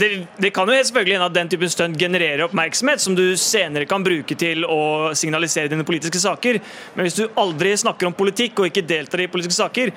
[0.00, 3.26] det, det kan jo helt selvfølgelig hende at den typen stunt genererer oppmerksomhet som du
[3.38, 6.58] senere kan bruke til å signalisere dine politiske saker.
[6.96, 9.94] Men hvis du aldri snakker om politikk og ikke deltar i politiske saker,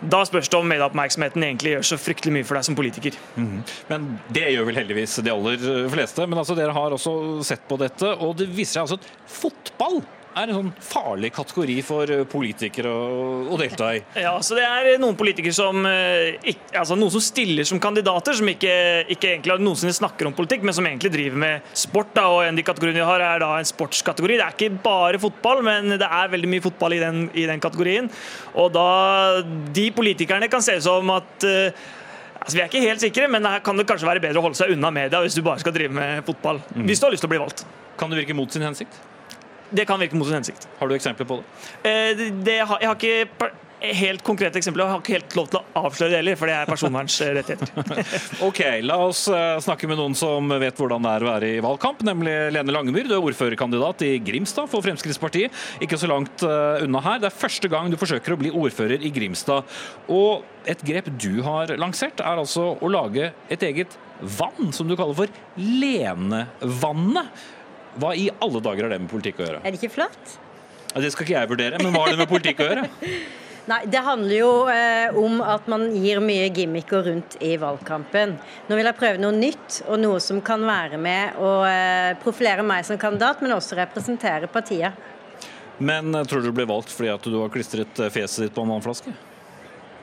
[0.00, 3.16] da spørs det om medieoppmerksomheten egentlig gjør så fryktelig mye for deg som politiker.
[3.38, 3.56] Mm.
[3.90, 6.26] Men det gjør vel heldigvis de aller fleste.
[6.28, 7.14] Men altså, dere har også
[7.46, 10.00] sett på dette, og det viser seg altså at fotball
[10.38, 14.02] er en sånn farlig kategori for eh, politikere å, delta i?
[14.26, 18.48] Ja, så Det er noen politikere som eh, altså noen som stiller som kandidater, som
[18.50, 18.72] ikke,
[19.14, 22.14] ikke egentlig noensinne snakker om politikk, men som egentlig driver med sport.
[22.16, 24.38] Da, og En av de kategoriene vi har, er da en sportskategori.
[24.40, 27.62] Det er ikke bare fotball, men det er veldig mye fotball i den, i den
[27.62, 28.10] kategorien.
[28.58, 28.88] Og da
[29.74, 31.86] De politikerne kan se ut som at uh,
[32.38, 34.56] Altså, vi er ikke helt sikre, men her kan det kanskje være bedre å holde
[34.56, 36.62] seg unna media hvis du bare skal drive med fotball.
[36.70, 36.86] Mm.
[36.88, 37.64] Hvis du har lyst til å bli valgt.
[37.98, 38.94] Kan det virke mot sin hensikt?
[39.70, 40.68] Det kan virke mot sin hensikt.
[40.78, 41.64] Har du eksempler på det?
[41.88, 44.84] Eh, det, det jeg har ikke helt konkrete eksempler.
[44.84, 48.00] Jeg har ikke helt lov til å avsløre det heller, for det er personvernsrettigheter.
[48.48, 51.60] ok, La oss eh, snakke med noen som vet hvordan det er å være i
[51.64, 53.06] valgkamp, nemlig Lene Langemyr.
[53.08, 55.54] Du er ordførerkandidat i Grimstad for Fremskrittspartiet,
[55.84, 57.22] ikke så langt eh, unna her.
[57.22, 59.78] Det er første gang du forsøker å bli ordfører i Grimstad.
[60.10, 64.96] Og et grep du har lansert, er altså å lage et eget vann, som du
[64.98, 67.46] kaller for Lenevannet.
[67.98, 69.64] Hva i alle dager har det med politikk å gjøre?
[69.64, 70.38] Er det ikke flott?
[70.98, 72.86] Det skal ikke jeg vurdere, men hva har det med politikk å gjøre?
[73.68, 78.38] Nei, Det handler jo eh, om at man gir mye gimmicker rundt i valgkampen.
[78.68, 82.64] Nå vil jeg prøve noe nytt, og noe som kan være med å eh, profilere
[82.64, 84.96] meg som kandidat, men også representere partiet.
[85.78, 88.56] Men eh, tror du du blir valgt fordi at du har klistret eh, fjeset ditt
[88.56, 89.12] på en vannflaske?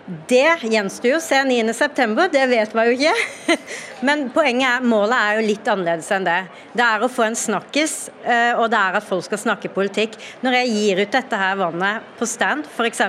[0.06, 3.56] Det gjenstår jo å se 9.9, det vet man jo ikke.
[4.06, 6.43] Men poenget er, målet er jo litt annerledes enn det.
[6.78, 10.14] Det er å få en snakkis, eh, og det er at folk skal snakke politikk.
[10.45, 13.01] Når jeg gir ut dette her vannet på stand, f.eks.,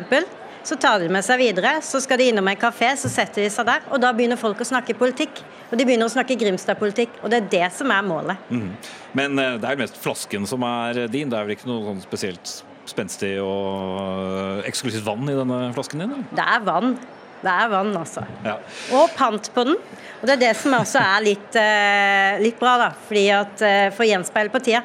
[0.66, 1.74] så tar de med seg videre.
[1.84, 4.64] Så skal de innom en kafé, så setter de seg der, og da begynner folk
[4.64, 5.42] å snakke politikk.
[5.68, 8.48] Og de begynner å snakke Grimstad-politikk, og det er det som er målet.
[8.48, 8.72] Mm.
[9.20, 12.02] Men eh, det er mest flasken som er din, det er vel ikke noe sånn
[12.06, 12.56] spesielt
[12.90, 16.16] spenstig og eksklusivt vann i denne flasken din?
[16.16, 16.32] Eller?
[16.36, 16.96] Det er vann.
[17.42, 18.24] Det er vann, altså.
[18.44, 18.56] Ja.
[18.96, 19.76] Og pant på den.
[20.20, 22.88] Og det er det som også er litt, uh, litt bra, da.
[23.08, 24.82] Fordi at, uh, for å gjenspeile tida.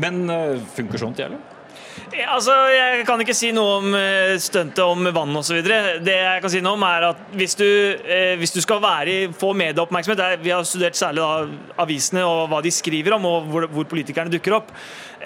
[0.00, 1.42] Men uh, funker sånt, eller?
[2.30, 3.94] Altså, Jeg kan ikke si noe om
[4.40, 5.58] stuntet om vann osv.
[5.64, 9.32] Det jeg kan si noe om er at hvis du, eh, hvis du skal være,
[9.36, 13.66] få medieoppmerksomhet Vi har studert særlig da, avisene og hva de skriver om, og hvor,
[13.72, 14.70] hvor politikerne dukker opp.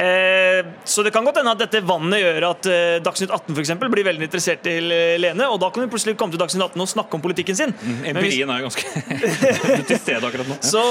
[0.00, 3.60] Eh, så det kan godt hende at dette vannet gjør at eh, Dagsnytt 18 for
[3.60, 6.84] eksempel, blir veldig interessert i Lene, og da kan hun plutselig komme til Dagsnytt 18
[6.84, 7.74] og snakke om politikken sin.
[7.76, 9.34] Mm, empirien er jo ganske
[9.90, 10.56] til stede akkurat nå.
[10.64, 10.84] Så,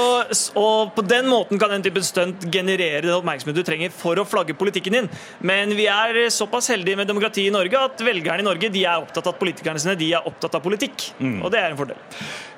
[0.60, 4.26] og på den måten kan den typen stunt generere den oppmerksomhet du trenger for å
[4.28, 5.10] flagge politikken din.
[5.42, 9.02] Men vi er såpass heldige med demokrati i Norge at velgerne i Norge de er
[9.02, 11.10] opptatt av politikerne sine, de er opptatt av politikk.
[11.18, 11.40] Mm.
[11.42, 11.98] Og det er en fordel.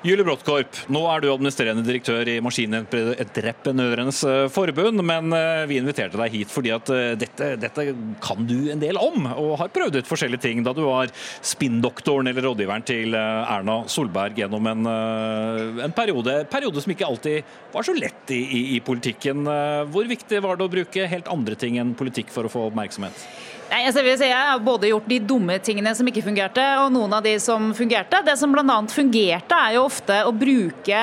[0.03, 5.31] Julie Bråttkorp, nå er du administrerende direktør i Maskinentreprenørenes eh, forbund, men
[5.69, 7.85] vi inviterte deg hit hit fordi at eh, dette, dette,
[8.23, 11.11] kan du en del om, og har prøvd ut forskjellige ting da du var
[11.43, 17.07] spinndoktoren eller rådgiveren til eh, Erna Solberg gjennom en, eh, en periode, periode, som ikke
[17.07, 19.47] alltid var så lett i, i, i politikken.
[19.89, 23.25] Hvor viktig var det å bruke helt andre ting enn politikk for å få oppmerksomhet?
[23.73, 26.91] Nei, jeg, vil si, jeg har både gjort de dumme tingene som ikke fungerte, og
[26.93, 28.19] noen av de som fungerte.
[28.21, 28.75] Det som bl.a.
[28.93, 30.99] fungerte, er jo ofte å bruke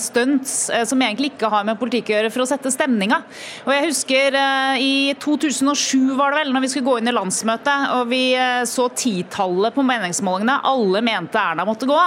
[0.00, 3.18] stunts eh, som egentlig ikke har med politikk å gjøre, for å sette stemninga.
[3.66, 7.14] Og jeg husker eh, i 2007 var det vel, når vi skulle gå inn i
[7.18, 12.00] landsmøtet, og vi eh, så titallet på meningsmålingene, alle mente Erna måtte gå,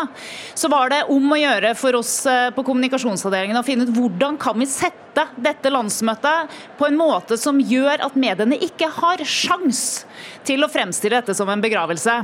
[0.57, 2.23] så var det om å gjøre for oss
[2.57, 7.61] på kommunikasjonsavdelingen å finne ut hvordan kan vi sette dette landsmøtet på en måte som
[7.61, 10.06] gjør at mediene ikke har sjans
[10.47, 12.17] til å fremstille dette som en begravelse.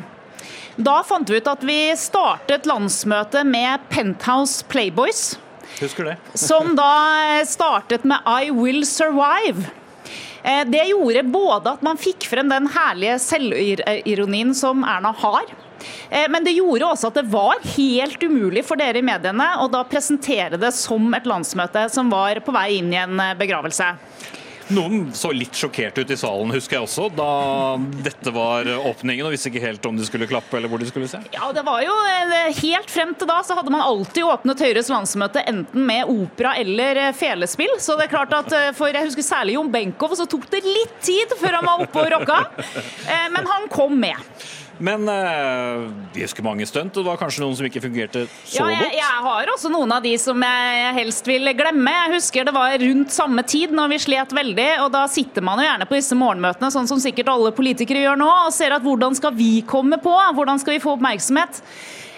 [0.75, 5.37] Da fant vi ut at vi startet landsmøtet med Penthouse Playboys.
[5.79, 6.17] Husker det.
[6.37, 9.69] som da startet med I Will Survive.
[10.43, 15.53] Eh, det gjorde både at man fikk frem den herlige selvironien som Erna har,
[16.09, 19.69] Eh, men det gjorde også at det var helt umulig for dere i mediene å
[19.71, 23.93] da presentere det som et landsmøte som var på vei inn i en eh, begravelse.
[24.73, 27.27] Noen så litt sjokkert ut i salen, husker jeg også, da
[28.05, 31.09] dette var åpningen og visste ikke helt om de skulle klappe eller hvor de skulle
[31.11, 31.19] se.
[31.35, 34.89] Ja, det var jo eh, Helt frem til da så hadde man alltid åpnet Høyres
[34.91, 37.75] landsmøte enten med opera eller felespill.
[37.81, 40.95] Så det er klart at for jeg husker særlig Jon Benkow, så tok det litt
[41.03, 42.39] tid før han var oppe og rocka.
[43.33, 44.19] Men han kom med.
[44.83, 48.65] Men uh, vi husker mange stunt, og det var kanskje noen som ikke fungerte så
[48.65, 48.97] ja, jeg, godt?
[48.97, 51.93] Jeg har også noen av de som jeg helst vil glemme.
[51.93, 55.61] Jeg husker det var rundt samme tid når vi slet veldig, og da sitter man
[55.61, 58.83] jo gjerne på disse morgenmøtene, sånn som sikkert alle politikere gjør nå, og ser at
[58.83, 61.63] hvordan skal vi komme på, hvordan skal vi få oppmerksomhet?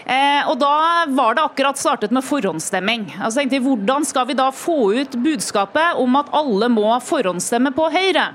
[0.06, 3.08] Eh, og Da var det akkurat startet med forhåndsstemming.
[3.20, 7.74] Altså tenkte jeg, Hvordan skal vi da få ut budskapet om at alle må forhåndsstemme
[7.74, 8.28] på Høyre?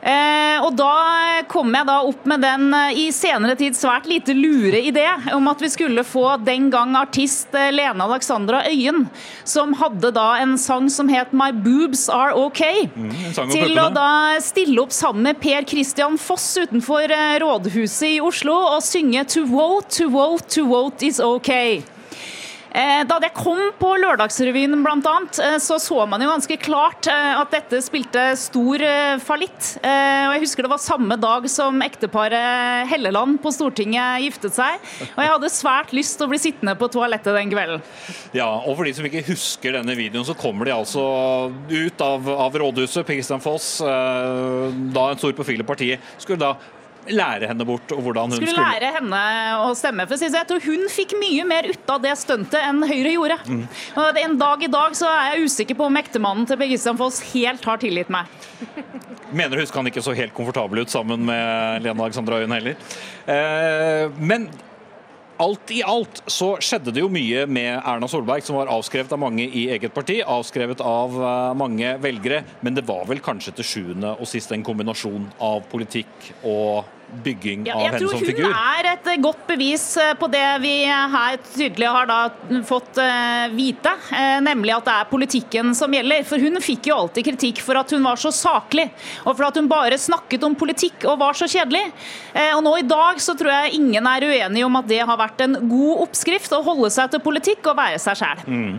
[0.00, 4.32] Eh, og Da kom jeg da opp med den eh, i senere tid svært lite
[4.32, 9.04] lure idé om at vi skulle få den gang artist eh, Lene Alexandra Øyen,
[9.44, 14.40] som hadde da en sang som het 'My Boobs Are OK', Mm, til å da
[14.40, 19.88] stille opp sammen med Per Christian Foss utenfor rådhuset i Oslo og synge 'To vote,
[19.98, 21.82] to vote, to vote is OK'.
[22.70, 25.14] Eh, Da det kom på Lørdagsrevyen bl.a.,
[25.60, 29.72] så så man jo ganske klart eh, at dette spilte stor eh, fallitt.
[29.82, 34.78] Eh, Og jeg husker det var samme dag som ekteparet Helleland på Stortinget giftet seg.
[35.16, 37.82] Og jeg hadde svært lyst til å bli sittende på toalettet den kvelden.
[38.36, 41.02] Ja, og for de som ikke husker denne videoen, så kommer de altså
[41.70, 43.06] ut av, av rådhuset.
[43.06, 46.54] Per Foss, eh, da en stor profil i partiet, skulle da
[47.14, 49.22] lære henne bort og hvordan hun Skulle skulle, lære henne
[49.64, 50.06] å stemme.
[50.08, 53.38] For å jeg tror hun fikk mye mer ut av det stuntet enn Høyre gjorde.
[53.46, 53.66] Mm.
[54.24, 57.66] En dag i dag så er jeg usikker på om ektemannen til Birgitte Foss helt
[57.66, 58.30] har tilgitt meg.
[59.30, 62.76] Mener du husker han ikke så helt komfortabel ut sammen med Lena Alexandra Øyen heller.
[63.30, 64.48] Eh, men
[65.40, 69.22] alt i alt så skjedde det jo mye med Erna Solberg, som var avskrevet av
[69.22, 72.42] mange i eget parti, avskrevet av eh, mange velgere.
[72.60, 77.66] Men det var vel kanskje til sjuende og sist en kombinasjon av politikk og bygging
[77.68, 81.88] Ja, av jeg tror hun er et godt bevis eh, på det vi her tydelig
[81.90, 82.18] har da
[82.66, 86.24] fått eh, vite, eh, nemlig at det er politikken som gjelder.
[86.28, 88.88] For hun fikk jo alltid kritikk for at hun var så saklig,
[89.24, 91.82] og for at hun bare snakket om politikk og var så kjedelig.
[92.54, 95.42] Og nå i dag så tror jeg ingen er uenig om at det har vært
[95.44, 98.44] en god oppskrift å holde seg til politikk og være seg sjæl.
[98.46, 98.76] Mm.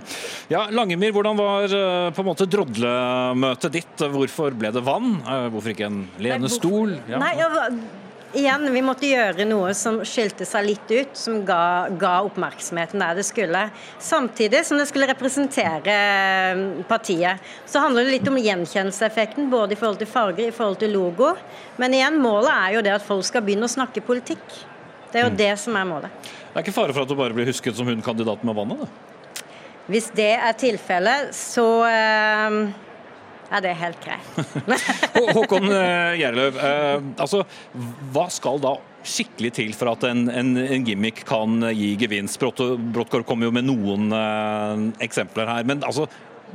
[0.51, 1.75] Ja, Langemyr, hvordan var
[2.15, 4.05] på en måte drodlemøtet ditt?
[4.13, 5.17] Hvorfor ble det vann?
[5.51, 6.95] Hvorfor ikke en lenestol?
[7.11, 7.19] Ja.
[7.21, 7.35] Nei,
[8.37, 13.19] igjen, vi måtte gjøre noe som skilte seg litt ut, som ga, ga oppmerksomheten der
[13.19, 13.65] det skulle.
[14.01, 17.43] Samtidig som det skulle representere eh, partiet.
[17.65, 21.33] Så handler det litt om gjenkjennelseseffekten, både i forhold til farger, i forhold til logo.
[21.81, 24.59] Men igjen, målet er jo det at folk skal begynne å snakke politikk.
[25.11, 26.29] Det er jo det som er målet.
[26.51, 28.85] Det er ikke fare for at du bare blir husket som hun kandidaten med vannet?
[28.85, 29.45] Da.
[29.91, 32.61] Hvis det er tilfellet, så eh,
[33.51, 34.39] er det er helt greit.
[35.35, 37.43] Håkon eh, Gjerløv, eh, altså,
[38.13, 42.39] hva skal da skikkelig til for at en, en, en gimmick kan gi gevinst?
[42.41, 45.67] Brott- kom kommer jo med noen eh, eksempler her.
[45.67, 46.07] Men altså,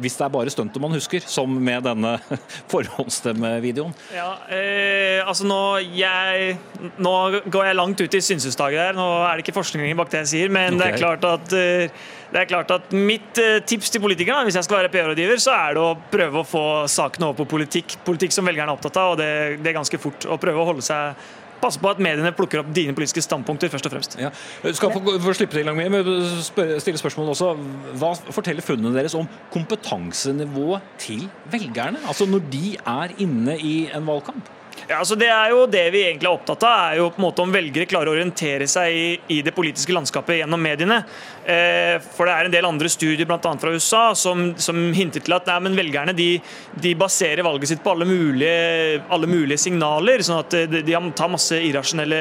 [0.03, 2.17] hvis det er bare stuntet man husker, som med denne
[2.73, 5.61] forhåndsstemmevideoen Ja, eh, altså nå,
[5.97, 6.57] jeg,
[7.03, 7.15] nå
[7.53, 8.99] går jeg langt ut i synsutsdager her.
[8.99, 12.07] Nå er det ikke forskningen bak det jeg sier, men det, er klart at, eh,
[12.37, 15.55] det er klart at mitt eh, tips til politikerne, hvis jeg skal være PR-rådgiver, så
[15.57, 17.97] er det å prøve å få sakene over på politikk.
[18.05, 19.31] Politikk som velgerne er opptatt av, og det,
[19.65, 20.29] det er ganske fort.
[20.29, 21.17] Og prøve å holde seg
[21.57, 24.17] Passe på at mediene plukker opp dine politiske standpunkter, først og fremst.
[24.21, 24.29] Ja.
[24.61, 26.11] Du skal få, få slippe til, Langmyr, men
[26.45, 27.55] stille spørsmål også.
[27.97, 29.25] Hva forteller funnene deres om
[29.55, 32.03] kompetansenivået til velgerne?
[32.05, 34.53] Altså når de er inne i en valgkamp?
[34.87, 37.25] Ja, altså Det er jo det vi egentlig er opptatt av, er jo på en
[37.25, 39.07] måte om velgere klarer å orientere seg i,
[39.39, 41.01] i det politiske landskapet gjennom mediene.
[41.47, 43.39] Eh, for det er en del andre studier, bl.a.
[43.39, 46.41] fra USA, som, som hinter til at nei, men velgerne de,
[46.83, 51.31] de baserer valget sitt på alle mulige, alle mulige signaler, sånn at de, de tar
[51.31, 52.19] masse irrasjonelle,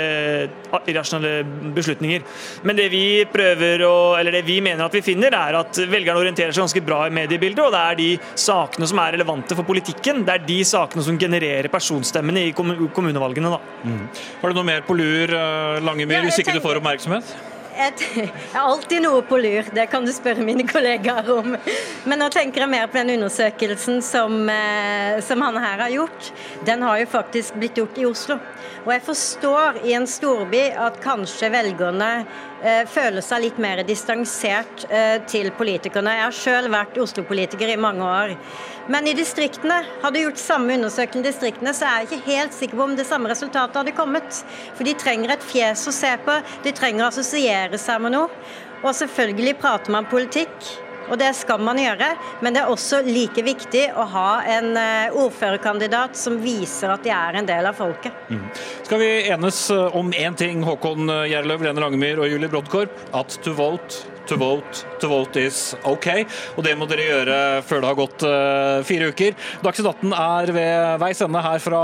[0.86, 2.28] irrasjonelle beslutninger.
[2.70, 6.22] Men det vi prøver å, eller det vi mener at vi finner, er at velgerne
[6.22, 8.10] orienterer seg ganske bra i mediebildet, og det er de
[8.46, 13.58] sakene som er relevante for politikken, det er de sakene som genererer personstemmene i kommunevalgene.
[13.58, 13.90] da.
[13.90, 14.06] Mm.
[14.44, 17.55] Har du noe mer på lur, eh, Langemyr, Ja, hvis ikke du får oppmerksomhet?
[17.76, 21.56] Jeg har alltid noe på lur, det kan du spørre mine kollegaer om.
[22.08, 26.32] Men nå tenker jeg mer på den undersøkelsen som, eh, som han her har gjort.
[26.66, 28.40] Den har jo faktisk blitt gjort i Oslo.
[28.86, 32.10] Og jeg forstår i en storby at kanskje velgerne
[32.66, 36.16] eh, føler seg litt mer distansert eh, til politikerne.
[36.18, 38.36] Jeg har sjøl vært Oslo-politiker i mange år.
[38.92, 42.80] Men i distriktene, hadde gjort samme undersøkelse i distriktene, så er jeg ikke helt sikker
[42.80, 44.44] på om det samme resultatet hadde kommet.
[44.78, 48.46] For de trenger et fjes å se på, de trenger å assosiere seg med noe.
[48.86, 50.85] Og selvfølgelig prater man politikk.
[51.10, 52.12] Og det skal man gjøre,
[52.46, 57.14] men det er også like viktig å ha en eh, ordførerkandidat som viser at de
[57.14, 58.26] er en del av folket.
[58.30, 58.44] Mm.
[58.88, 63.38] Skal vi enes eh, om én ting, Håkon Gjerløv, Lene Langemyr og Julie Brodkorp, At
[63.44, 64.86] to vote, to vote.
[65.02, 66.08] To vote is OK.
[66.56, 69.36] Og det må dere gjøre før det har gått uh, fire uker.
[69.66, 71.82] Dagsnytt 18 er ved veis ende her fra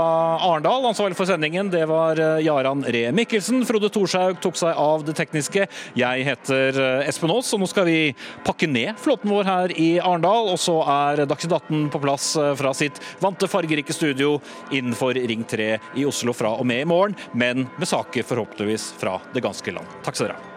[0.48, 0.88] Arendal.
[0.90, 3.62] Ansvarlig for sendingen det var uh, Jaran Ree Mikkelsen.
[3.68, 5.66] Frode Thorshaug tok seg av det tekniske.
[5.98, 7.98] Jeg heter uh, Espen Aas, og nå skal vi
[8.46, 10.52] pakke ned flåten vår her i Arendal.
[10.52, 14.36] Og så er Dagsnytt 18 på plass fra sitt vante fargerike studio
[14.74, 19.18] innenfor Ring 3 i Oslo fra og med i morgen, men med saker forhåpentligvis fra
[19.34, 20.00] det ganske land.
[20.02, 20.51] Takk skal dere ha.